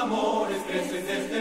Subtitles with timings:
[0.00, 1.39] amores crecen desde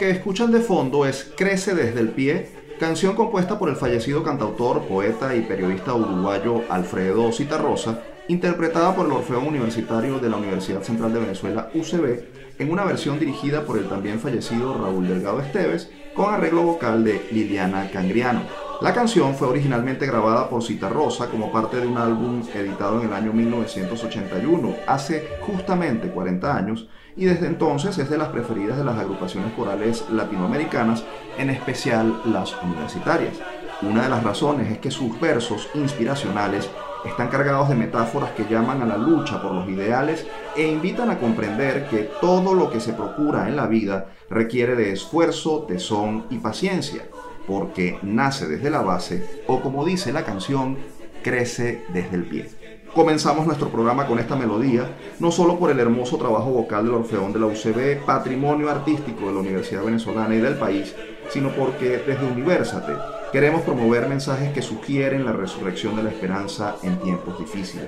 [0.00, 2.48] que escuchan de fondo es Crece desde el pie,
[2.80, 9.12] canción compuesta por el fallecido cantautor, poeta y periodista uruguayo Alfredo Citarrosa, interpretada por el
[9.12, 12.22] Orfeón Universitario de la Universidad Central de Venezuela, UCB,
[12.58, 17.20] en una versión dirigida por el también fallecido Raúl Delgado Esteves, con arreglo vocal de
[17.30, 18.44] Liliana Cangriano.
[18.80, 23.12] La canción fue originalmente grabada por Citarrosa como parte de un álbum editado en el
[23.12, 26.88] año 1981, hace justamente 40 años,
[27.20, 31.04] y desde entonces es de las preferidas de las agrupaciones corales latinoamericanas,
[31.36, 33.34] en especial las universitarias.
[33.82, 36.70] Una de las razones es que sus versos inspiracionales
[37.04, 41.18] están cargados de metáforas que llaman a la lucha por los ideales e invitan a
[41.18, 46.38] comprender que todo lo que se procura en la vida requiere de esfuerzo, tesón y
[46.38, 47.02] paciencia,
[47.46, 50.78] porque nace desde la base o como dice la canción,
[51.22, 52.59] crece desde el pie.
[52.94, 54.82] Comenzamos nuestro programa con esta melodía,
[55.20, 59.32] no solo por el hermoso trabajo vocal del Orfeón de la UCB, patrimonio artístico de
[59.32, 60.92] la Universidad Venezolana y del país,
[61.28, 62.92] sino porque desde Universate
[63.30, 67.86] queremos promover mensajes que sugieren la resurrección de la esperanza en tiempos difíciles.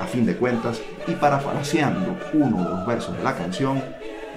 [0.00, 3.84] A fin de cuentas, y parafraseando uno de los versos de la canción,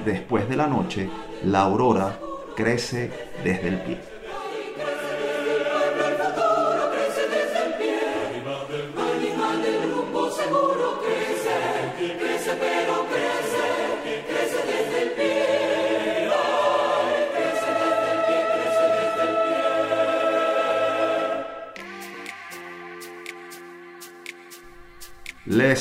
[0.03, 1.09] después de la noche,
[1.45, 2.19] la aurora
[2.57, 3.11] crece
[3.45, 4.14] desde el pie.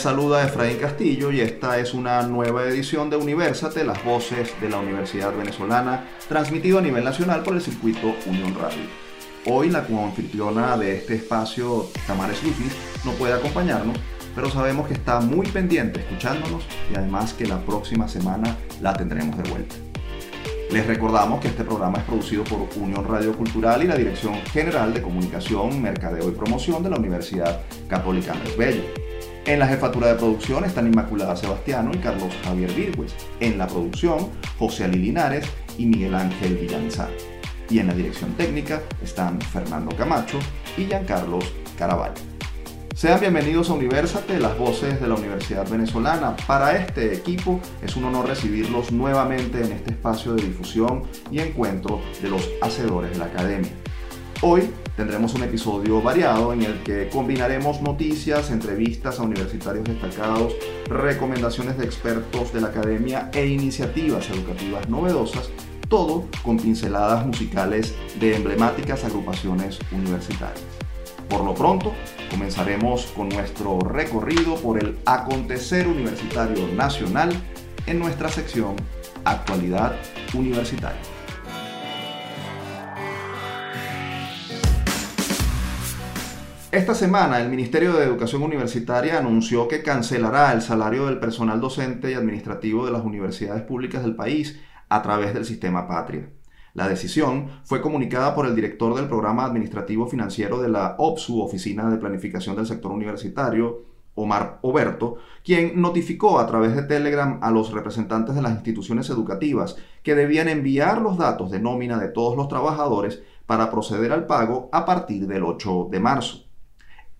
[0.04, 4.78] Saluda Efraín Castillo y esta es una nueva edición de Universate, las voces de la
[4.78, 8.82] Universidad Venezolana, transmitido a nivel nacional por el circuito Unión Radio.
[9.46, 13.96] Hoy la coanfitriona de este espacio, Tamares Lupis, no puede acompañarnos,
[14.34, 19.42] pero sabemos que está muy pendiente escuchándonos y además que la próxima semana la tendremos
[19.42, 19.74] de vuelta.
[20.70, 24.92] Les recordamos que este programa es producido por Unión Radio Cultural y la Dirección General
[24.92, 29.03] de Comunicación, Mercadeo y Promoción de la Universidad Católica Andrés Bello.
[29.46, 33.14] En la jefatura de producción están Inmaculada Sebastiano y Carlos Javier Virgües.
[33.40, 35.44] En la producción, José Ali Linares
[35.76, 37.10] y Miguel Ángel Villanzar.
[37.68, 40.38] Y en la dirección técnica están Fernando Camacho
[40.78, 41.44] y Giancarlos
[41.76, 42.14] Caraballo.
[42.94, 46.36] Sean bienvenidos a Universate, las voces de la Universidad Venezolana.
[46.46, 52.00] Para este equipo es un honor recibirlos nuevamente en este espacio de difusión y encuentro
[52.22, 53.72] de los hacedores de la academia.
[54.40, 60.54] Hoy tendremos un episodio variado en el que combinaremos noticias, entrevistas a universitarios destacados,
[60.88, 65.50] recomendaciones de expertos de la academia e iniciativas educativas novedosas,
[65.88, 70.62] todo con pinceladas musicales de emblemáticas agrupaciones universitarias.
[71.28, 71.92] Por lo pronto,
[72.30, 77.32] comenzaremos con nuestro recorrido por el acontecer universitario nacional
[77.86, 78.76] en nuestra sección
[79.24, 79.96] Actualidad
[80.34, 81.13] Universitaria.
[86.74, 92.10] Esta semana el Ministerio de Educación Universitaria anunció que cancelará el salario del personal docente
[92.10, 94.58] y administrativo de las universidades públicas del país
[94.88, 96.28] a través del sistema Patria.
[96.72, 101.88] La decisión fue comunicada por el director del programa administrativo financiero de la OPSU, Oficina
[101.88, 103.84] de Planificación del Sector Universitario,
[104.16, 109.76] Omar Oberto, quien notificó a través de Telegram a los representantes de las instituciones educativas
[110.02, 114.68] que debían enviar los datos de nómina de todos los trabajadores para proceder al pago
[114.72, 116.43] a partir del 8 de marzo.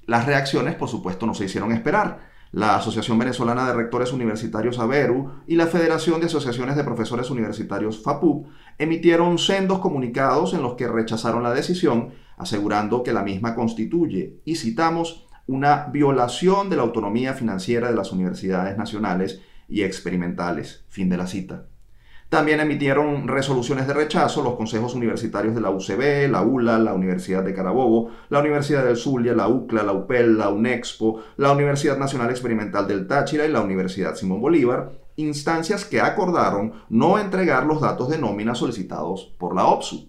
[0.07, 2.33] Las reacciones, por supuesto, no se hicieron esperar.
[2.53, 8.03] La Asociación Venezolana de Rectores Universitarios ABERU y la Federación de Asociaciones de Profesores Universitarios
[8.03, 8.47] FAPUB
[8.79, 14.55] emitieron sendos comunicados en los que rechazaron la decisión, asegurando que la misma constituye, y
[14.55, 20.85] citamos, una violación de la autonomía financiera de las universidades nacionales y experimentales.
[20.89, 21.67] Fin de la cita.
[22.35, 27.45] También emitieron resoluciones de rechazo los consejos universitarios de la UCB, la ULA, la Universidad
[27.45, 32.31] de Carabobo, la Universidad del Zulia, la UCLA, la UPEL, la UNEXPO, la Universidad Nacional
[32.31, 38.09] Experimental del Táchira y la Universidad Simón Bolívar, instancias que acordaron no entregar los datos
[38.09, 40.09] de nómina solicitados por la OPSU.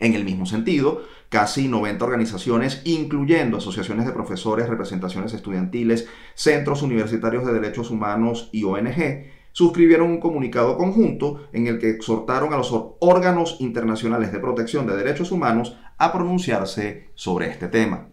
[0.00, 7.46] En el mismo sentido, casi 90 organizaciones, incluyendo asociaciones de profesores, representaciones estudiantiles, centros universitarios
[7.46, 12.74] de derechos humanos y ONG, suscribieron un comunicado conjunto en el que exhortaron a los
[13.00, 18.10] órganos internacionales de protección de derechos humanos a pronunciarse sobre este tema.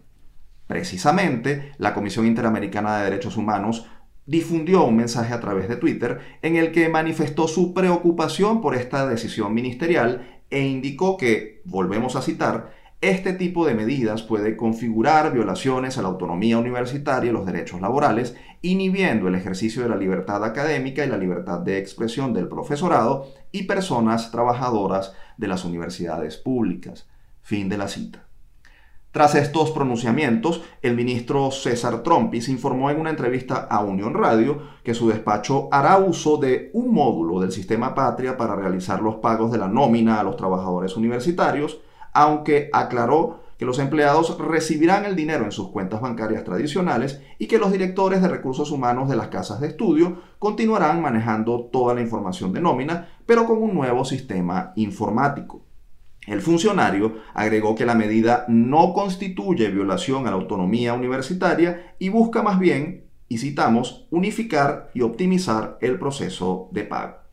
[0.66, 3.86] Precisamente, la Comisión Interamericana de Derechos Humanos
[4.24, 9.06] difundió un mensaje a través de Twitter en el que manifestó su preocupación por esta
[9.06, 12.72] decisión ministerial e indicó que, volvemos a citar,
[13.10, 18.36] este tipo de medidas puede configurar violaciones a la autonomía universitaria y los derechos laborales,
[18.62, 23.64] inhibiendo el ejercicio de la libertad académica y la libertad de expresión del profesorado y
[23.64, 27.06] personas trabajadoras de las universidades públicas.
[27.42, 28.24] Fin de la cita.
[29.10, 34.94] Tras estos pronunciamientos, el ministro César Trompis informó en una entrevista a Unión Radio que
[34.94, 39.58] su despacho hará uso de un módulo del sistema Patria para realizar los pagos de
[39.58, 41.78] la nómina a los trabajadores universitarios,
[42.14, 47.58] aunque aclaró que los empleados recibirán el dinero en sus cuentas bancarias tradicionales y que
[47.58, 52.52] los directores de recursos humanos de las casas de estudio continuarán manejando toda la información
[52.52, 55.62] de nómina, pero con un nuevo sistema informático.
[56.26, 62.42] El funcionario agregó que la medida no constituye violación a la autonomía universitaria y busca
[62.42, 67.23] más bien, y citamos, unificar y optimizar el proceso de pago.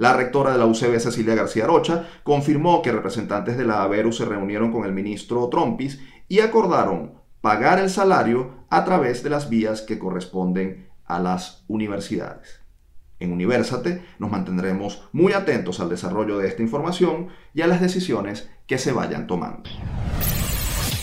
[0.00, 4.24] La rectora de la UCB, Cecilia García Rocha, confirmó que representantes de la ABERU se
[4.24, 9.82] reunieron con el ministro Trompis y acordaron pagar el salario a través de las vías
[9.82, 12.62] que corresponden a las universidades.
[13.18, 18.48] En Universate nos mantendremos muy atentos al desarrollo de esta información y a las decisiones
[18.66, 19.68] que se vayan tomando.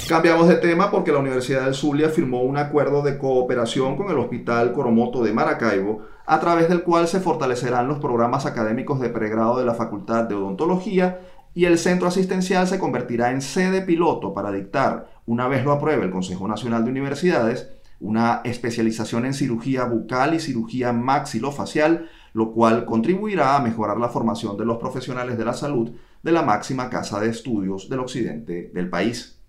[0.09, 4.17] Cambiamos de tema porque la Universidad del Zulia firmó un acuerdo de cooperación con el
[4.17, 9.57] Hospital Coromoto de Maracaibo, a través del cual se fortalecerán los programas académicos de pregrado
[9.57, 11.21] de la Facultad de Odontología
[11.53, 16.03] y el centro asistencial se convertirá en sede piloto para dictar, una vez lo apruebe
[16.03, 17.71] el Consejo Nacional de Universidades,
[18.01, 24.57] una especialización en cirugía bucal y cirugía maxilofacial, lo cual contribuirá a mejorar la formación
[24.57, 25.91] de los profesionales de la salud
[26.21, 29.39] de la máxima casa de estudios del occidente del país.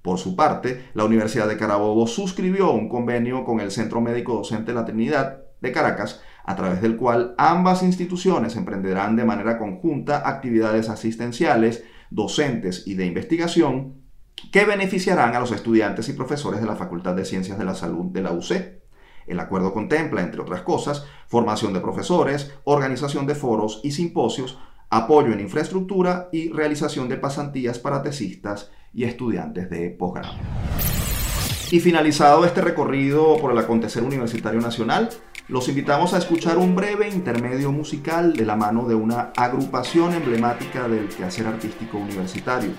[0.00, 4.72] Por su parte, la Universidad de Carabobo suscribió un convenio con el Centro Médico Docente
[4.72, 10.88] La Trinidad de Caracas, a través del cual ambas instituciones emprenderán de manera conjunta actividades
[10.88, 14.04] asistenciales, docentes y de investigación
[14.52, 18.06] que beneficiarán a los estudiantes y profesores de la Facultad de Ciencias de la Salud
[18.06, 18.52] de la UC.
[19.26, 24.58] El acuerdo contempla, entre otras cosas, formación de profesores, organización de foros y simposios,
[24.90, 30.34] apoyo en infraestructura y realización de pasantías para tesistas y estudiantes de posgrado.
[31.70, 35.08] Y finalizado este recorrido por el acontecer universitario nacional,
[35.48, 40.88] los invitamos a escuchar un breve intermedio musical de la mano de una agrupación emblemática
[40.88, 42.70] del quehacer artístico universitario.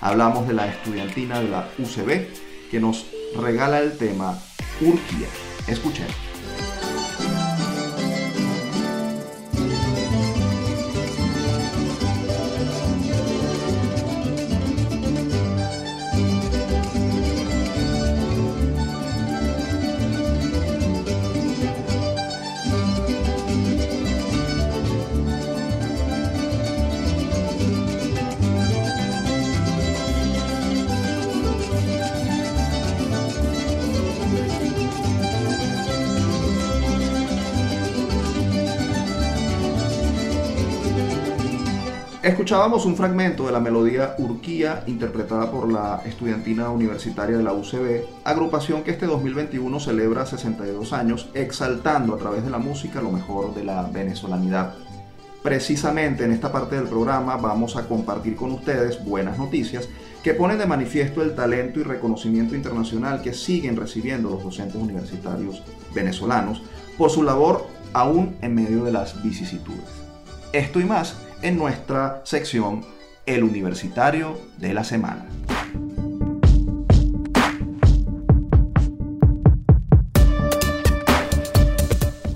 [0.00, 3.06] Hablamos de la estudiantina de la UCB que nos
[3.36, 4.36] regala el tema
[4.80, 5.28] Urquía.
[5.68, 6.27] Escuchemos.
[42.28, 48.04] Escuchábamos un fragmento de la melodía Urquía interpretada por la estudiantina universitaria de la UCB,
[48.22, 53.54] agrupación que este 2021 celebra 62 años, exaltando a través de la música lo mejor
[53.54, 54.74] de la venezolanidad.
[55.42, 59.88] Precisamente en esta parte del programa vamos a compartir con ustedes buenas noticias
[60.22, 65.62] que ponen de manifiesto el talento y reconocimiento internacional que siguen recibiendo los docentes universitarios
[65.94, 66.60] venezolanos
[66.98, 69.88] por su labor aún en medio de las vicisitudes.
[70.52, 72.84] Esto y más en nuestra sección
[73.26, 75.26] El Universitario de la Semana.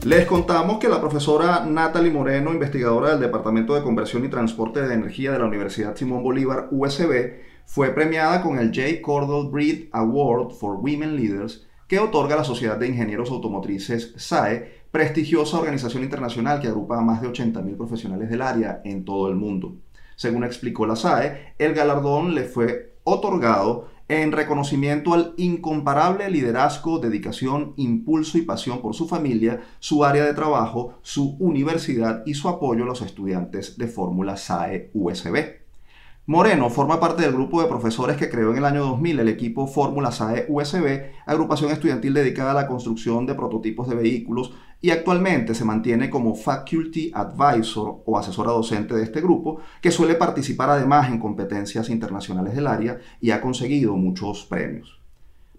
[0.04, 4.94] Les contamos que la profesora Natalie Moreno, investigadora del Departamento de Conversión y Transporte de
[4.94, 9.00] Energía de la Universidad Simón Bolívar, USB, fue premiada con el J.
[9.00, 15.59] Cordell Breed Award for Women Leaders que otorga la Sociedad de Ingenieros Automotrices SAE prestigiosa
[15.59, 19.79] organización internacional que agrupa a más de 80.000 profesionales del área en todo el mundo.
[20.17, 27.73] Según explicó la SAE, el galardón le fue otorgado en reconocimiento al incomparable liderazgo, dedicación,
[27.77, 32.85] impulso y pasión por su familia, su área de trabajo, su universidad y su apoyo
[32.85, 35.62] a los estudiantes de Fórmula SAE USB.
[36.25, 39.67] Moreno forma parte del grupo de profesores que creó en el año 2000 el equipo
[39.67, 45.52] Fórmula SAE USB, agrupación estudiantil dedicada a la construcción de prototipos de vehículos y actualmente
[45.52, 51.09] se mantiene como Faculty Advisor o asesora docente de este grupo, que suele participar además
[51.09, 55.01] en competencias internacionales del área y ha conseguido muchos premios.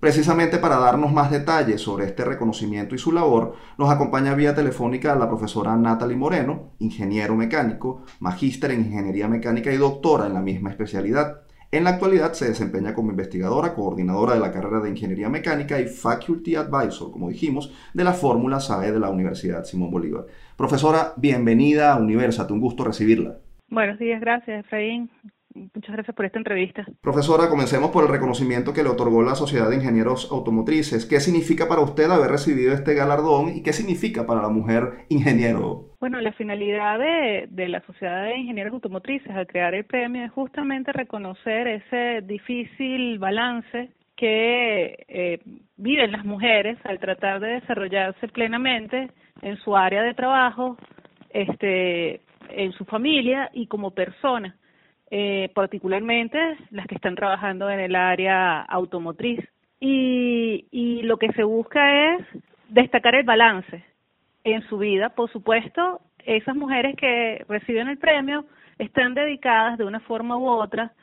[0.03, 5.15] Precisamente para darnos más detalles sobre este reconocimiento y su labor, nos acompaña vía telefónica
[5.15, 10.71] la profesora Natalie Moreno, ingeniero mecánico, magíster en ingeniería mecánica y doctora en la misma
[10.71, 11.43] especialidad.
[11.71, 15.85] En la actualidad se desempeña como investigadora, coordinadora de la carrera de Ingeniería Mecánica y
[15.85, 20.25] Faculty Advisor, como dijimos, de la Fórmula SAE de la Universidad Simón Bolívar.
[20.57, 23.37] Profesora, bienvenida a Universate, un gusto recibirla.
[23.69, 25.09] Buenos días, gracias, Efraín.
[25.55, 26.85] Muchas gracias por esta entrevista.
[27.01, 31.05] Profesora, comencemos por el reconocimiento que le otorgó la Sociedad de Ingenieros Automotrices.
[31.05, 35.91] ¿Qué significa para usted haber recibido este galardón y qué significa para la mujer ingeniero?
[35.99, 40.31] Bueno, la finalidad de, de la Sociedad de Ingenieros Automotrices al crear el premio es
[40.31, 45.39] justamente reconocer ese difícil balance que eh,
[45.77, 50.77] viven las mujeres al tratar de desarrollarse plenamente en su área de trabajo,
[51.29, 54.55] este, en su familia y como persona
[55.15, 56.39] eh, particularmente
[56.71, 59.47] las que están trabajando en el área automotriz.
[59.79, 62.25] Y, y lo que se busca es
[62.69, 63.85] destacar el balance
[64.43, 65.09] en su vida.
[65.09, 68.45] Por supuesto, esas mujeres que reciben el premio
[68.79, 70.93] están dedicadas de una forma u otra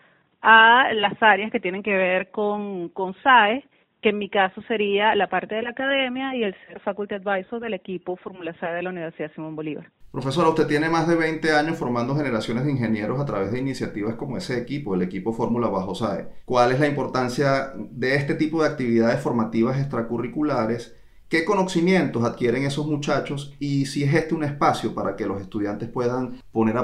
[0.43, 3.63] a las áreas que tienen que ver con, con SAE,
[4.03, 7.61] que en mi caso sería la parte de la academia y el ser faculty advisor
[7.61, 9.87] del equipo Fórmula SAE de la Universidad Simón Bolívar.
[10.13, 14.17] Profesora, usted tiene más de 20 años formando generaciones de ingenieros a través de iniciativas
[14.17, 16.27] como ese equipo, el equipo Fórmula Bajo SAE.
[16.45, 20.97] ¿Cuál es la importancia de este tipo de actividades formativas extracurriculares?
[21.29, 25.89] ¿Qué conocimientos adquieren esos muchachos y si es este un espacio para que los estudiantes
[25.89, 26.75] puedan poner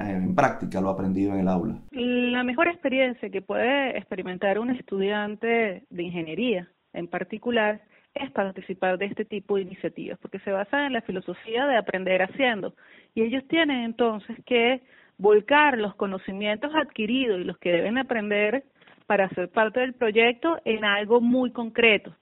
[0.00, 1.78] en práctica lo aprendido en el aula?
[1.92, 7.80] La mejor experiencia que puede experimentar un estudiante de ingeniería en particular
[8.20, 12.22] es participar de este tipo de iniciativas, porque se basa en la filosofía de aprender
[12.22, 12.74] haciendo.
[13.14, 14.82] Y ellos tienen entonces que
[15.18, 18.64] volcar los conocimientos adquiridos y los que deben aprender
[19.06, 22.14] para ser parte del proyecto en algo muy concreto.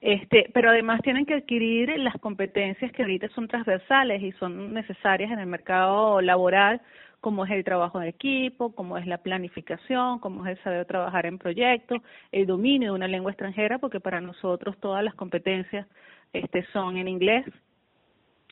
[0.00, 5.32] Este, pero además tienen que adquirir las competencias que ahorita son transversales y son necesarias
[5.32, 6.80] en el mercado laboral
[7.20, 11.26] como es el trabajo en equipo, como es la planificación, como es el saber trabajar
[11.26, 11.98] en proyectos,
[12.32, 15.86] el dominio de una lengua extranjera, porque para nosotros todas las competencias
[16.32, 17.44] este, son en inglés.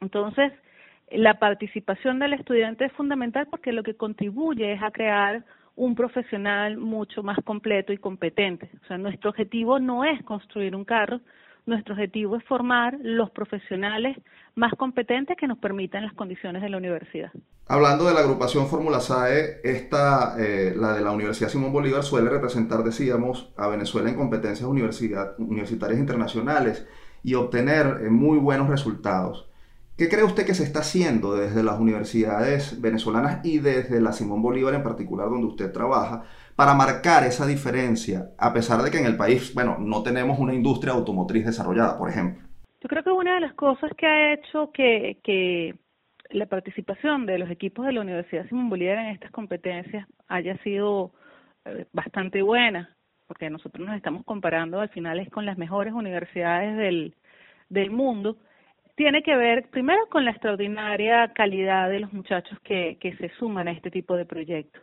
[0.01, 0.53] Entonces,
[1.11, 5.45] la participación del estudiante es fundamental porque lo que contribuye es a crear
[5.77, 8.71] un profesional mucho más completo y competente.
[8.83, 11.21] O sea, nuestro objetivo no es construir un carro,
[11.67, 14.17] nuestro objetivo es formar los profesionales
[14.55, 17.31] más competentes que nos permitan las condiciones de la universidad.
[17.67, 22.31] Hablando de la agrupación Fórmula SAE, esta, eh, la de la Universidad Simón Bolívar, suele
[22.31, 26.87] representar, decíamos, a Venezuela en competencias universitarias internacionales
[27.25, 29.51] y obtener eh, muy buenos resultados.
[29.97, 34.43] ¿Qué cree usted que se está haciendo desde las universidades venezolanas y desde la Simón
[34.43, 36.25] Bolívar en particular, donde usted trabaja,
[36.55, 40.53] para marcar esa diferencia, a pesar de que en el país, bueno, no tenemos una
[40.53, 42.47] industria automotriz desarrollada, por ejemplo?
[42.83, 45.75] Yo creo que una de las cosas que ha hecho que, que
[46.29, 51.13] la participación de los equipos de la Universidad Simón Bolívar en estas competencias haya sido
[51.65, 52.95] eh, bastante buena,
[53.27, 57.15] porque nosotros nos estamos comparando al final es con las mejores universidades del,
[57.71, 58.37] del mundo,
[58.97, 63.73] tiene que ver primero con la extraordinaria calidad de los muchachos que, se suman a
[63.73, 64.83] este tipo de proyectos.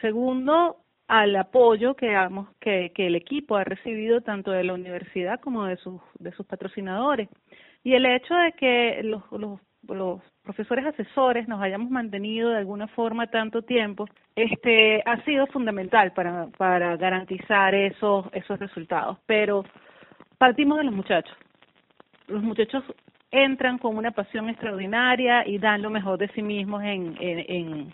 [0.00, 2.12] Segundo, al apoyo que,
[2.60, 6.44] que, que el equipo ha recibido tanto de la universidad como de sus, de sus
[6.46, 7.28] patrocinadores.
[7.84, 9.60] Y el hecho de que los, los
[9.94, 16.12] los profesores asesores nos hayamos mantenido de alguna forma tanto tiempo, este ha sido fundamental
[16.12, 19.18] para, para garantizar esos, esos resultados.
[19.26, 19.64] Pero
[20.38, 21.36] partimos de los muchachos.
[22.28, 22.82] Los muchachos
[23.30, 27.92] entran con una pasión extraordinaria y dan lo mejor de sí mismos en, en,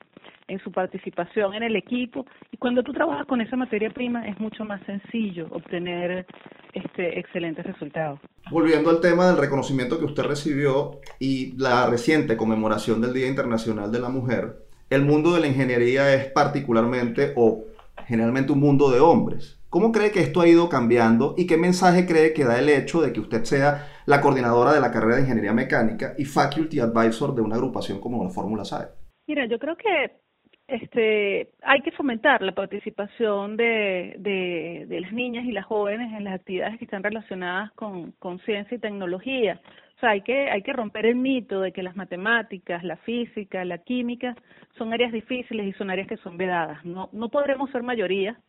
[0.48, 2.26] en, su participación en el equipo.
[2.50, 6.26] Y cuando tú trabajas con esa materia prima es mucho más sencillo obtener
[6.74, 8.20] este excelentes resultados.
[8.50, 13.90] Volviendo al tema del reconocimiento que usted recibió y la reciente conmemoración del Día Internacional
[13.90, 14.56] de la Mujer,
[14.90, 17.64] el mundo de la ingeniería es particularmente o
[18.06, 19.58] generalmente un mundo de hombres.
[19.70, 23.00] ¿Cómo cree que esto ha ido cambiando y qué mensaje cree que da el hecho
[23.00, 27.34] de que usted sea la coordinadora de la carrera de Ingeniería Mecánica y Faculty Advisor
[27.34, 28.88] de una agrupación como la Fórmula SAE?
[29.26, 30.22] Mira, yo creo que
[30.68, 36.34] este, hay que fomentar la participación de, de, las niñas y las jóvenes en las
[36.34, 39.60] actividades que están relacionadas con, con ciencia y tecnología.
[40.00, 43.78] sea, hay que, hay que romper el mito de que las matemáticas, la física, la
[43.78, 44.34] química
[44.78, 46.84] son áreas difíciles y son áreas que son vedadas.
[46.84, 48.40] No, no podremos ser mayoría,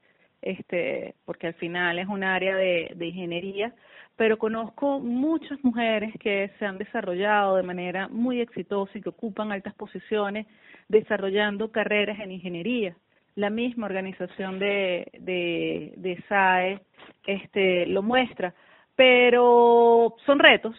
[0.42, 3.74] este, porque al final es un área de, de ingeniería,
[4.16, 9.52] pero conozco muchas mujeres que se han desarrollado de manera muy exitosa y que ocupan
[9.52, 10.46] altas posiciones
[10.88, 12.96] desarrollando carreras en ingeniería.
[13.36, 16.80] La misma organización de, de, de SAE
[17.26, 18.54] este, lo muestra,
[18.96, 20.76] pero son retos,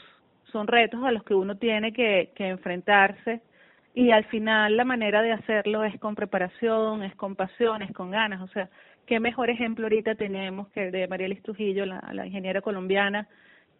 [0.53, 3.41] son retos a los que uno tiene que, que enfrentarse
[3.95, 8.11] y al final la manera de hacerlo es con preparación, es con pasión, es con
[8.11, 8.69] ganas, o sea,
[9.07, 13.29] qué mejor ejemplo ahorita tenemos que el de María Liz Trujillo, la, ingeniera colombiana,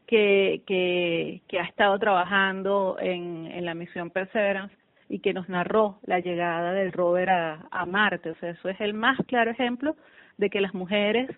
[0.07, 4.75] que, que, que ha estado trabajando en, en la misión Perseverance
[5.09, 8.31] y que nos narró la llegada del rover a, a Marte.
[8.31, 9.97] O sea, eso es el más claro ejemplo
[10.37, 11.31] de que las mujeres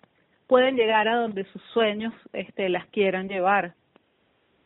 [0.47, 3.75] pueden llegar a donde sus sueños este, las quieran llevar.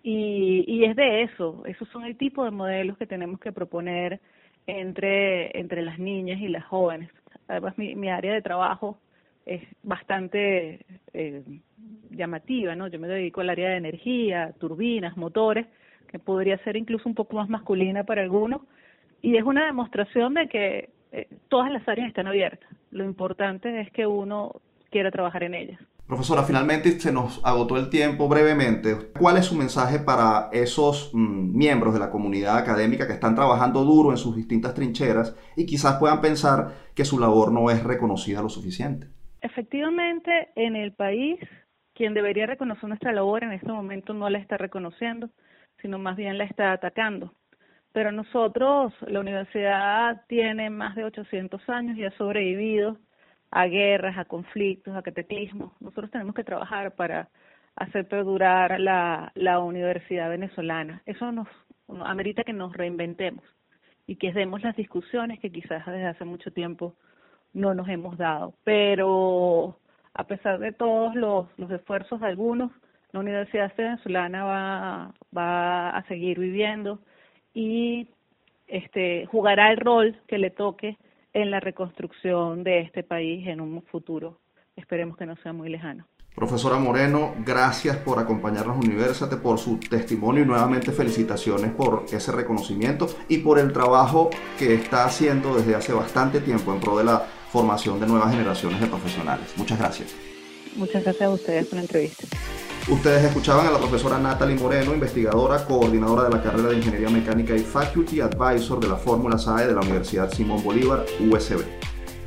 [0.04, 4.20] Y, y es de eso, esos son el tipo de modelos que tenemos que proponer
[4.66, 7.12] entre, entre las niñas y las jóvenes.
[7.48, 8.98] Además, mi, mi área de trabajo
[9.45, 11.43] es bastante eh,
[12.10, 12.88] llamativa, ¿no?
[12.88, 15.67] Yo me dedico al área de energía, turbinas, motores,
[16.07, 18.62] que podría ser incluso un poco más masculina para algunos,
[19.21, 22.69] y es una demostración de que eh, todas las áreas están abiertas.
[22.91, 25.79] Lo importante es que uno quiera trabajar en ellas.
[26.12, 28.98] Profesora, finalmente se nos agotó el tiempo brevemente.
[29.17, 33.86] ¿Cuál es su mensaje para esos mm, miembros de la comunidad académica que están trabajando
[33.86, 38.41] duro en sus distintas trincheras y quizás puedan pensar que su labor no es reconocida
[38.41, 39.07] lo suficiente?
[39.41, 41.39] Efectivamente, en el país,
[41.93, 45.29] quien debería reconocer nuestra labor en este momento no la está reconociendo,
[45.81, 47.33] sino más bien la está atacando.
[47.91, 52.98] Pero nosotros, la universidad tiene más de 800 años y ha sobrevivido
[53.50, 55.74] a guerras, a conflictos, a cataclismos.
[55.81, 57.29] Nosotros tenemos que trabajar para
[57.75, 61.01] hacer perdurar la, universidad venezolana.
[61.05, 61.48] Eso nos
[62.05, 63.43] amerita que nos reinventemos
[64.07, 66.95] y que demos las discusiones que quizás desde hace mucho tiempo
[67.53, 68.53] no nos hemos dado.
[68.63, 69.77] Pero
[70.13, 72.72] a pesar de todos los, los esfuerzos de algunos,
[73.12, 77.00] la Universidad Venezolana va, va a seguir viviendo
[77.53, 78.08] y
[78.67, 80.98] este, jugará el rol que le toque
[81.34, 84.39] en la reconstrucción de este país en un futuro.
[84.75, 86.05] Esperemos que no sea muy lejano.
[86.36, 93.07] Profesora Moreno, gracias por acompañarnos Universate, por su testimonio y nuevamente felicitaciones por ese reconocimiento
[93.27, 97.25] y por el trabajo que está haciendo desde hace bastante tiempo en pro de la
[97.51, 99.48] formación de nuevas generaciones de profesionales.
[99.57, 100.11] Muchas gracias.
[100.75, 102.24] Muchas gracias a ustedes por la entrevista.
[102.87, 107.55] Ustedes escuchaban a la profesora Natalie Moreno, investigadora, coordinadora de la carrera de Ingeniería Mecánica
[107.55, 111.64] y Faculty Advisor de la Fórmula SAE de la Universidad Simón Bolívar, USB.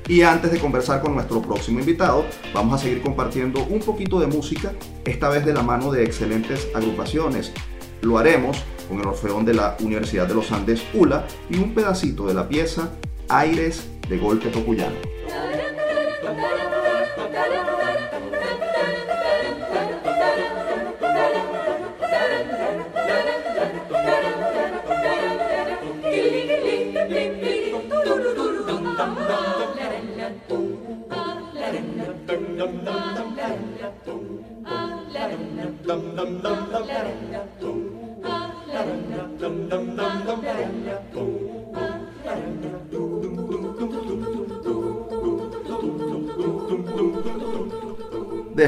[0.07, 4.27] Y antes de conversar con nuestro próximo invitado, vamos a seguir compartiendo un poquito de
[4.27, 4.73] música,
[5.05, 7.53] esta vez de la mano de excelentes agrupaciones.
[8.03, 12.27] Lo haremos con el Orfeón de la Universidad de los Andes, ULA, y un pedacito
[12.27, 12.91] de la pieza
[13.29, 14.97] Aires de Golpe Tocuyano.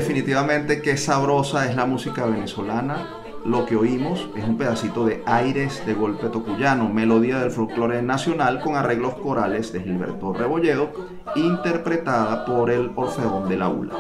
[0.06, 3.08] Definitivamente qué sabrosa es la música venezolana.
[3.44, 8.60] Lo que oímos es un pedacito de aires de golpe tocuyano, melodía del folclore nacional
[8.60, 10.92] con arreglos corales de Gilberto Rebolledo,
[11.34, 13.94] interpretada por el Orfeón de la ULA.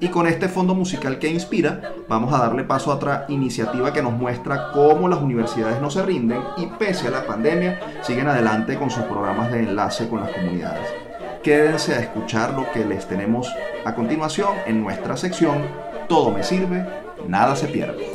[0.00, 4.00] Y con este fondo musical que inspira, vamos a darle paso a otra iniciativa que
[4.00, 8.78] nos muestra cómo las universidades no se rinden y pese a la pandemia siguen adelante
[8.78, 11.07] con sus programas de enlace con las comunidades.
[11.42, 13.48] Quédense a escuchar lo que les tenemos
[13.84, 15.62] a continuación en nuestra sección
[16.08, 16.84] Todo me sirve,
[17.28, 18.06] nada se pierde.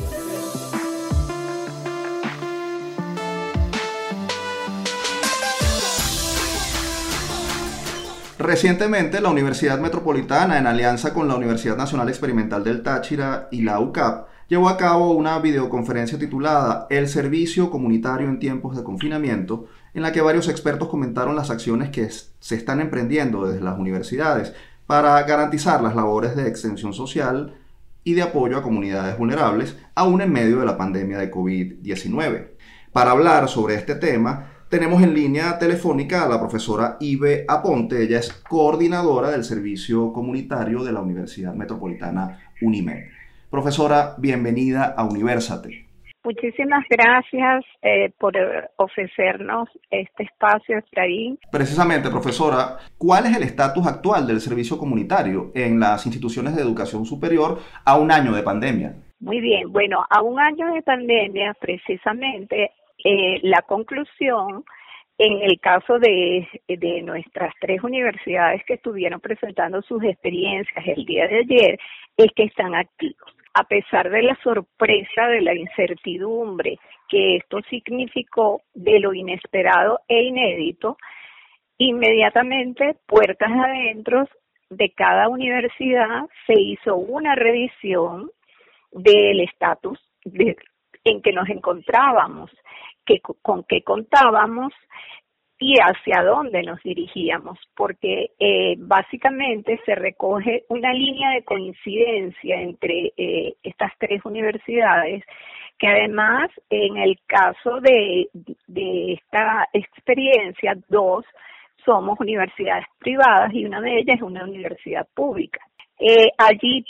[8.40, 13.80] Recientemente, la Universidad Metropolitana, en alianza con la Universidad Nacional Experimental del Táchira y la
[13.80, 20.02] UCAP, llevó a cabo una videoconferencia titulada El Servicio Comunitario en Tiempos de Confinamiento, en
[20.02, 24.54] la que varios expertos comentaron las acciones que se están emprendiendo desde las universidades
[24.88, 27.56] para garantizar las labores de extensión social
[28.04, 32.48] y de apoyo a comunidades vulnerables, aún en medio de la pandemia de COVID-19.
[32.92, 38.04] Para hablar sobre este tema, tenemos en línea telefónica a la profesora Ibe Aponte.
[38.04, 43.04] Ella es coordinadora del Servicio Comunitario de la Universidad Metropolitana UNIMED.
[43.50, 45.83] Profesora, bienvenida a Universate.
[46.24, 48.34] Muchísimas gracias eh, por
[48.78, 51.38] ofrecernos este espacio, Efraín.
[51.52, 57.06] Precisamente, profesora, ¿cuál es el estatus actual del servicio comunitario en las instituciones de educación
[57.06, 58.96] superior a un año de pandemia?
[59.20, 62.72] Muy bien, bueno, a un año de pandemia, precisamente,
[63.04, 64.64] eh, la conclusión
[65.18, 71.28] en el caso de, de nuestras tres universidades que estuvieron presentando sus experiencias el día
[71.28, 71.80] de ayer
[72.18, 78.62] es que están activos a pesar de la sorpresa, de la incertidumbre que esto significó,
[78.74, 80.98] de lo inesperado e inédito,
[81.78, 84.28] inmediatamente, puertas adentro
[84.70, 88.32] de cada universidad, se hizo una revisión
[88.92, 90.00] del estatus
[91.04, 92.50] en que nos encontrábamos,
[93.06, 94.74] que, con qué contábamos
[95.60, 103.14] y hacia dónde nos dirigíamos, porque eh, básicamente se recoge una línea de coincidencia entre
[103.16, 105.24] eh, estas tres universidades,
[105.78, 108.28] que además en el caso de,
[108.68, 111.26] de esta experiencia, dos
[111.86, 115.60] somos universidades privadas y una de ellas es una universidad pública.
[116.06, 116.84] Eh, allí,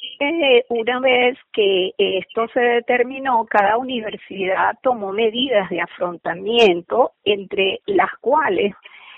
[0.70, 8.74] una vez que esto se determinó, cada universidad tomó medidas de afrontamiento, entre las cuales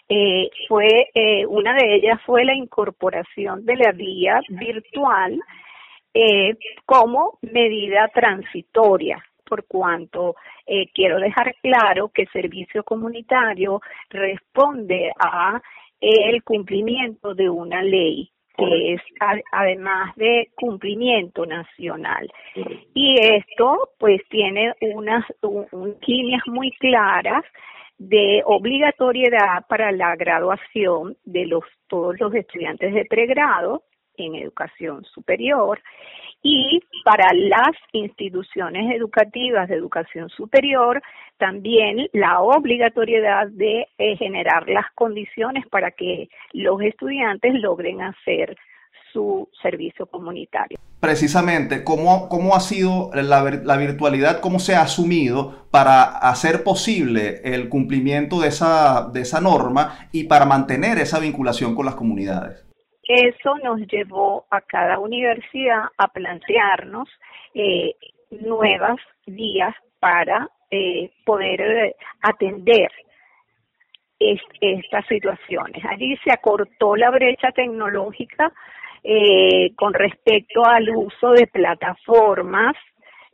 [0.09, 5.39] eh, fue eh, una de ellas fue la incorporación de la vía virtual
[6.13, 6.55] eh,
[6.85, 13.79] como medida transitoria por cuanto eh, quiero dejar claro que servicio comunitario
[14.09, 15.61] responde a
[16.01, 19.01] el cumplimiento de una ley que es
[19.51, 22.31] además de cumplimiento nacional.
[22.93, 25.25] Y esto pues tiene unas
[26.05, 27.43] líneas muy claras
[27.97, 33.83] de obligatoriedad para la graduación de los todos los estudiantes de pregrado
[34.17, 35.79] en educación superior
[36.45, 41.01] y para las instituciones educativas de educación superior
[41.39, 48.55] también la obligatoriedad de eh, generar las condiciones para que los estudiantes logren hacer
[49.11, 50.77] su servicio comunitario.
[50.99, 57.41] Precisamente, ¿cómo, cómo ha sido la, la, virtualidad, cómo se ha asumido para hacer posible
[57.43, 62.65] el cumplimiento de esa, de esa norma y para mantener esa vinculación con las comunidades?
[63.07, 67.07] Eso nos llevó a cada universidad a plantearnos
[67.53, 67.93] eh,
[68.31, 72.91] nuevas vías para eh, poder eh, atender
[74.19, 75.83] es, estas situaciones.
[75.85, 78.51] Allí se acortó la brecha tecnológica
[79.03, 82.75] eh, con respecto al uso de plataformas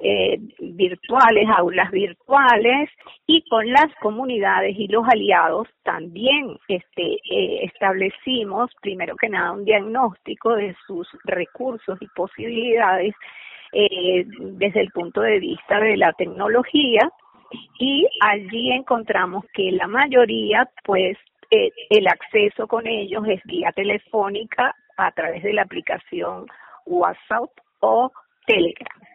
[0.04, 2.90] eh, virtuales, aulas virtuales
[3.28, 9.66] y con las comunidades y los aliados también este, eh, establecimos primero que nada un
[9.66, 13.14] diagnóstico de sus recursos y posibilidades
[13.74, 17.10] eh, desde el punto de vista de la tecnología
[17.80, 21.18] y allí encontramos que la mayoría pues
[21.52, 26.48] eh, el acceso con ellos es vía telefónica a través de la aplicación
[26.86, 27.50] WhatsApp
[27.82, 28.12] o
[28.46, 29.11] Telegram.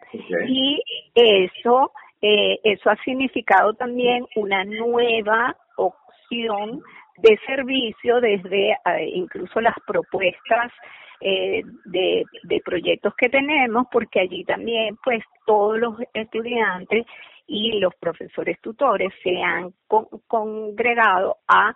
[0.47, 0.81] Y
[1.15, 1.91] eso,
[2.21, 6.81] eh, eso ha significado también una nueva opción
[7.17, 10.71] de servicio desde eh, incluso las propuestas
[11.19, 17.05] eh, de, de proyectos que tenemos, porque allí también pues todos los estudiantes
[17.47, 21.73] y los profesores tutores se han con, congregado a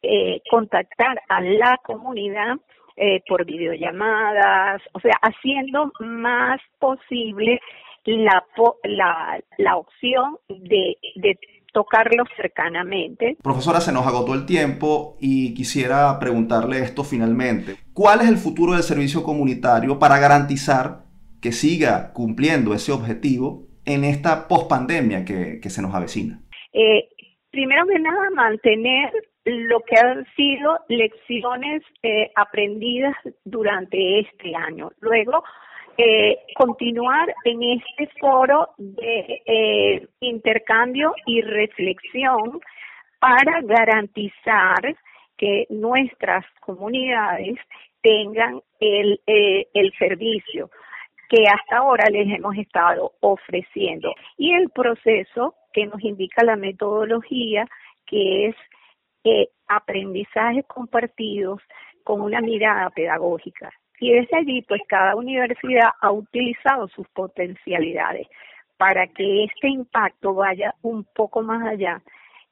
[0.00, 2.56] eh, contactar a la comunidad
[2.98, 7.60] eh, por videollamadas, o sea, haciendo más posible
[8.04, 8.44] la,
[8.84, 11.38] la, la opción de, de
[11.72, 13.36] tocarlos cercanamente.
[13.42, 17.76] Profesora, se nos agotó el tiempo y quisiera preguntarle esto finalmente.
[17.92, 21.04] ¿Cuál es el futuro del servicio comunitario para garantizar
[21.40, 26.40] que siga cumpliendo ese objetivo en esta pospandemia que, que se nos avecina?
[26.72, 27.08] Eh,
[27.50, 29.12] primero que nada, mantener
[29.48, 34.90] lo que han sido lecciones eh, aprendidas durante este año.
[35.00, 35.42] Luego,
[35.96, 42.60] eh, continuar en este foro de eh, intercambio y reflexión
[43.18, 44.96] para garantizar
[45.36, 47.58] que nuestras comunidades
[48.00, 50.70] tengan el, eh, el servicio
[51.28, 57.66] que hasta ahora les hemos estado ofreciendo y el proceso que nos indica la metodología
[58.06, 58.56] que es
[59.24, 61.60] eh, aprendizajes compartidos
[62.04, 63.70] con una mirada pedagógica.
[64.00, 68.28] Y desde allí, pues cada universidad ha utilizado sus potencialidades
[68.76, 72.00] para que este impacto vaya un poco más allá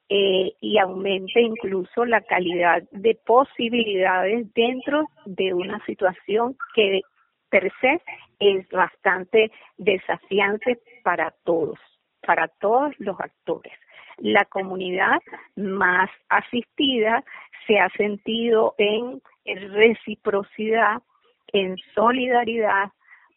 [0.09, 7.01] eh, y aumente incluso la calidad de posibilidades dentro de una situación que
[7.49, 8.01] per se
[8.39, 11.79] es bastante desafiante para todos.
[12.27, 13.73] para todos los actores.
[14.19, 15.21] La comunidad
[15.57, 17.23] más asistida
[17.67, 21.03] se ha sentido en reciprocidad,
[21.53, 22.91] en solidaridad,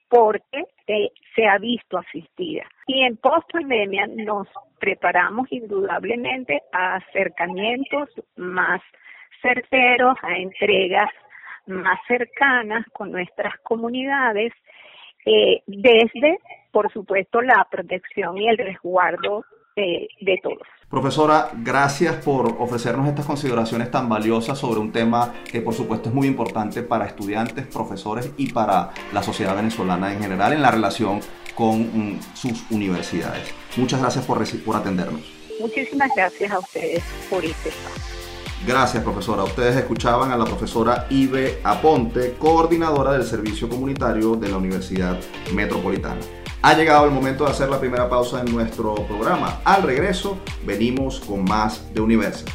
[0.10, 2.64] porque eh, se ha visto asistida.
[2.88, 4.48] Y en post pandemia nos
[4.80, 8.82] preparamos indudablemente a acercamientos más
[9.42, 11.10] certeros, a entregas
[11.68, 14.52] más cercanas con nuestras comunidades,
[15.26, 16.40] eh, desde,
[16.72, 19.46] por supuesto, la protección y el resguardo
[20.22, 20.60] de, todos.
[20.90, 26.16] Profesora, gracias por ofrecernos estas consideraciones tan valiosas sobre un tema que por supuesto es
[26.16, 31.20] muy importante para estudiantes, profesores y para la sociedad venezolana en general en la relación
[31.54, 33.54] con mm, sus universidades.
[33.78, 35.22] Muchas gracias por, por atendernos.
[35.60, 38.20] Muchísimas gracias a ustedes por este espacio.
[38.66, 39.44] Gracias, profesora.
[39.44, 45.18] Ustedes escuchaban a la profesora Ibe Aponte, coordinadora del Servicio Comunitario de la Universidad
[45.54, 46.20] Metropolitana.
[46.62, 49.62] Ha llegado el momento de hacer la primera pausa en nuestro programa.
[49.64, 52.46] Al regreso, venimos con más de Universo.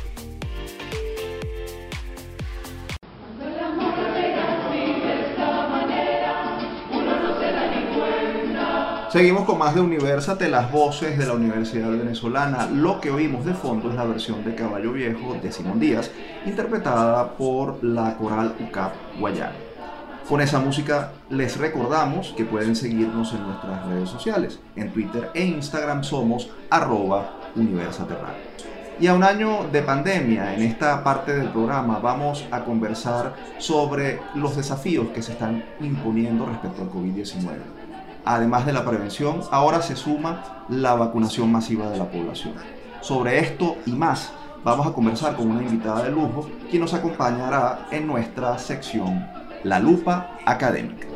[9.11, 12.67] Seguimos con más de Universate, las voces de la Universidad Venezolana.
[12.67, 16.11] Lo que oímos de fondo es la versión de Caballo Viejo de Simón Díaz,
[16.45, 19.64] interpretada por la coral UCAP Guayana.
[20.29, 24.59] Con esa música les recordamos que pueden seguirnos en nuestras redes sociales.
[24.75, 27.31] En Twitter e Instagram somos arroba
[28.99, 34.19] Y a un año de pandemia, en esta parte del programa vamos a conversar sobre
[34.35, 37.59] los desafíos que se están imponiendo respecto al COVID-19.
[38.25, 42.55] Además de la prevención, ahora se suma la vacunación masiva de la población.
[43.03, 44.33] Sobre esto y más
[44.65, 49.79] vamos a conversar con una invitada de lujo quien nos acompañará en nuestra sección la
[49.79, 51.09] lupa académica.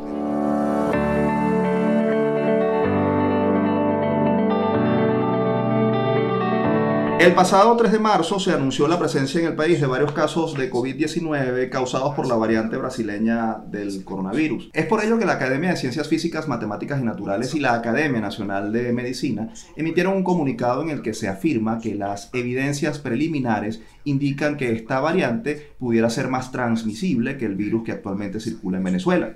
[7.19, 10.55] El pasado 3 de marzo se anunció la presencia en el país de varios casos
[10.55, 14.71] de COVID-19 causados por la variante brasileña del coronavirus.
[14.73, 18.21] Es por ello que la Academia de Ciencias Físicas, Matemáticas y Naturales y la Academia
[18.21, 23.83] Nacional de Medicina emitieron un comunicado en el que se afirma que las evidencias preliminares
[24.05, 28.85] indican que esta variante pudiera ser más transmisible que el virus que actualmente circula en
[28.85, 29.35] Venezuela.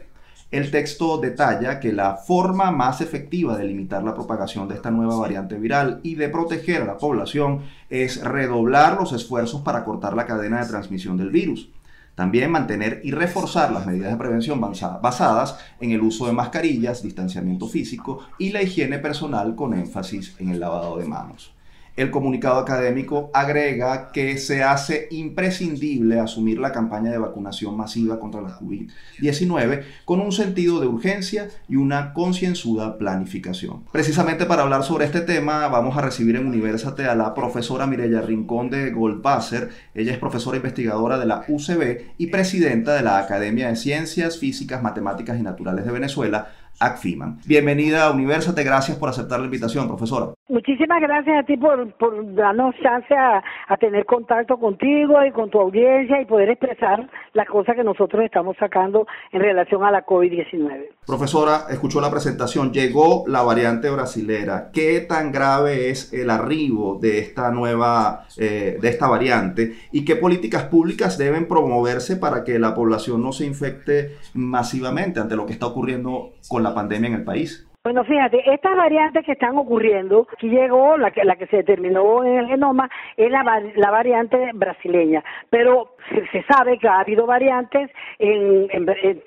[0.52, 5.16] El texto detalla que la forma más efectiva de limitar la propagación de esta nueva
[5.16, 10.26] variante viral y de proteger a la población es redoblar los esfuerzos para cortar la
[10.26, 11.70] cadena de transmisión del virus.
[12.14, 17.66] También mantener y reforzar las medidas de prevención basadas en el uso de mascarillas, distanciamiento
[17.66, 21.54] físico y la higiene personal con énfasis en el lavado de manos.
[21.94, 28.40] El comunicado académico agrega que se hace imprescindible asumir la campaña de vacunación masiva contra
[28.40, 33.84] la COVID-19 con un sentido de urgencia y una concienzuda planificación.
[33.92, 38.22] Precisamente para hablar sobre este tema vamos a recibir en Universate a la profesora Mireya
[38.22, 39.68] Rincón de Goldwasser.
[39.94, 44.82] Ella es profesora investigadora de la UCB y presidenta de la Academia de Ciencias Físicas,
[44.82, 46.52] Matemáticas y Naturales de Venezuela,
[46.82, 47.38] ACFIMAN.
[47.46, 50.34] Bienvenida a Universate, gracias por aceptar la invitación, profesora.
[50.48, 53.42] Muchísimas gracias a ti por, por darnos chance a,
[53.80, 58.56] tener contacto contigo y con tu audiencia y poder expresar las cosas que nosotros estamos
[58.58, 60.88] sacando en relación a la COVID-19.
[61.06, 64.70] Profesora, escuchó la presentación, llegó la variante brasilera.
[64.72, 70.16] ¿Qué tan grave es el arribo de esta nueva, eh, de esta variante y qué
[70.16, 75.54] políticas públicas deben promoverse para que la población no se infecte masivamente ante lo que
[75.54, 77.68] está ocurriendo con pandemia en el país?
[77.84, 82.24] Bueno, fíjate, estas variantes que están ocurriendo, que llegó, la que, la que se determinó
[82.24, 83.42] en el genoma, es la,
[83.74, 85.96] la variante brasileña, pero
[86.30, 88.68] se, sabe que ha habido variantes en,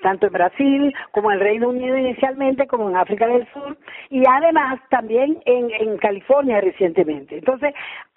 [0.02, 3.76] tanto en Brasil como en el Reino Unido inicialmente, como en África del Sur,
[4.08, 7.36] y además también en, en California recientemente.
[7.36, 7.74] Entonces,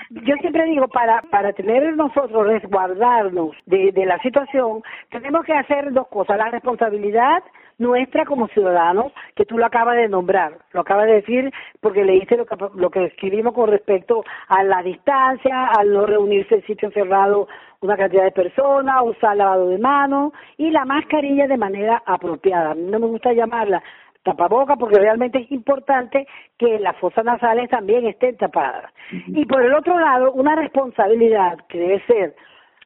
[0.10, 5.92] yo siempre digo, para, para tener nosotros resguardarnos de, de la situación, tenemos que hacer
[5.92, 7.44] dos cosas, la responsabilidad
[7.80, 12.38] nuestra como ciudadanos, que tú lo acabas de nombrar, lo acabas de decir porque leíste
[12.38, 16.92] lo que, lo que escribimos con respecto a la distancia, al no reunirse en sitio
[16.92, 17.48] cerrado
[17.82, 22.72] una cantidad de personas, usar lavado de manos y la mascarilla de manera apropiada.
[22.72, 23.82] A mí no me gusta llamarla
[24.24, 28.92] tapaboca porque realmente es importante que las fosas nasales también estén tapadas.
[29.28, 32.36] Y por el otro lado, una responsabilidad que debe ser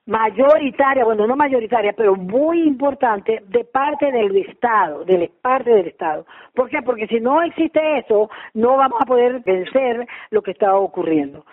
[0.06, 6.26] mayoritaria, bueno, no mayoritaria, pero muy importante de parte del Estado, de parte del Estado.
[6.54, 6.82] ¿Por qué?
[6.82, 11.46] Porque si no existe eso, no vamos a poder vencer lo que está ocurriendo.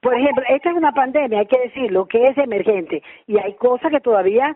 [0.00, 3.90] Por ejemplo, esta es una pandemia, hay que decirlo, que es emergente y hay cosas
[3.90, 4.54] que todavía.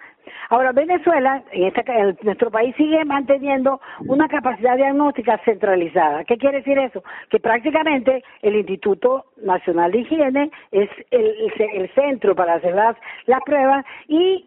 [0.49, 6.25] Ahora, Venezuela, en, esta, en nuestro país, sigue manteniendo una capacidad diagnóstica centralizada.
[6.25, 7.03] ¿Qué quiere decir eso?
[7.31, 13.41] Que prácticamente el Instituto Nacional de Higiene es el, el centro para hacer las, las
[13.45, 14.47] pruebas y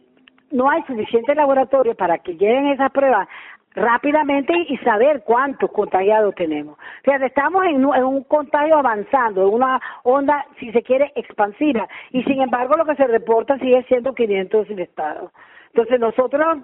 [0.53, 3.27] no hay suficiente laboratorio para que lleguen esas pruebas
[3.75, 6.77] rápidamente y saber cuántos contagiados tenemos.
[7.03, 12.23] Fíjate, estamos en, en, un contagio avanzando, en una onda, si se quiere, expansiva, y
[12.23, 15.31] sin embargo lo que se reporta sigue siendo 500 infectados.
[15.73, 16.59] Entonces nosotros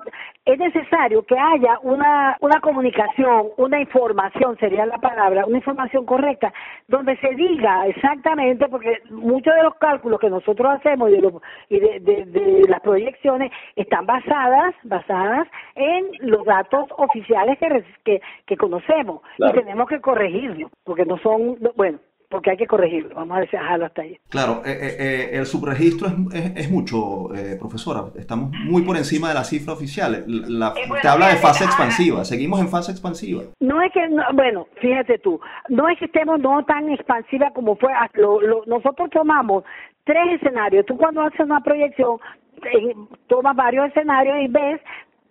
[0.45, 6.54] es necesario que haya una, una comunicación, una información, sería la palabra, una información correcta,
[6.88, 11.34] donde se diga exactamente, porque muchos de los cálculos que nosotros hacemos y de,
[11.69, 18.22] y de, de, de las proyecciones están basadas, basadas en los datos oficiales que, que,
[18.45, 19.60] que conocemos claro.
[19.60, 21.98] y tenemos que corregirlos, porque no son, bueno,
[22.30, 23.15] porque hay que corregirlo.
[23.15, 24.18] Vamos a dejarlo hasta ahí.
[24.30, 26.13] Claro, eh, eh, eh, el subregistro es,
[26.46, 28.06] es, es mucho, eh, profesora.
[28.18, 30.24] Estamos muy por encima de la cifra oficial.
[30.28, 32.24] La, bueno, te habla de fase expansiva.
[32.24, 33.44] Seguimos en fase expansiva.
[33.60, 35.39] No es que, no- bueno, fíjate tú,
[35.70, 39.63] no es que estemos no tan expansiva como fue, ah, lo- lo- nosotros tomamos
[40.04, 40.86] tres escenarios.
[40.86, 42.18] Tú cuando haces una proyección,
[42.62, 42.94] eh,
[43.28, 44.82] tomas varios escenarios y ves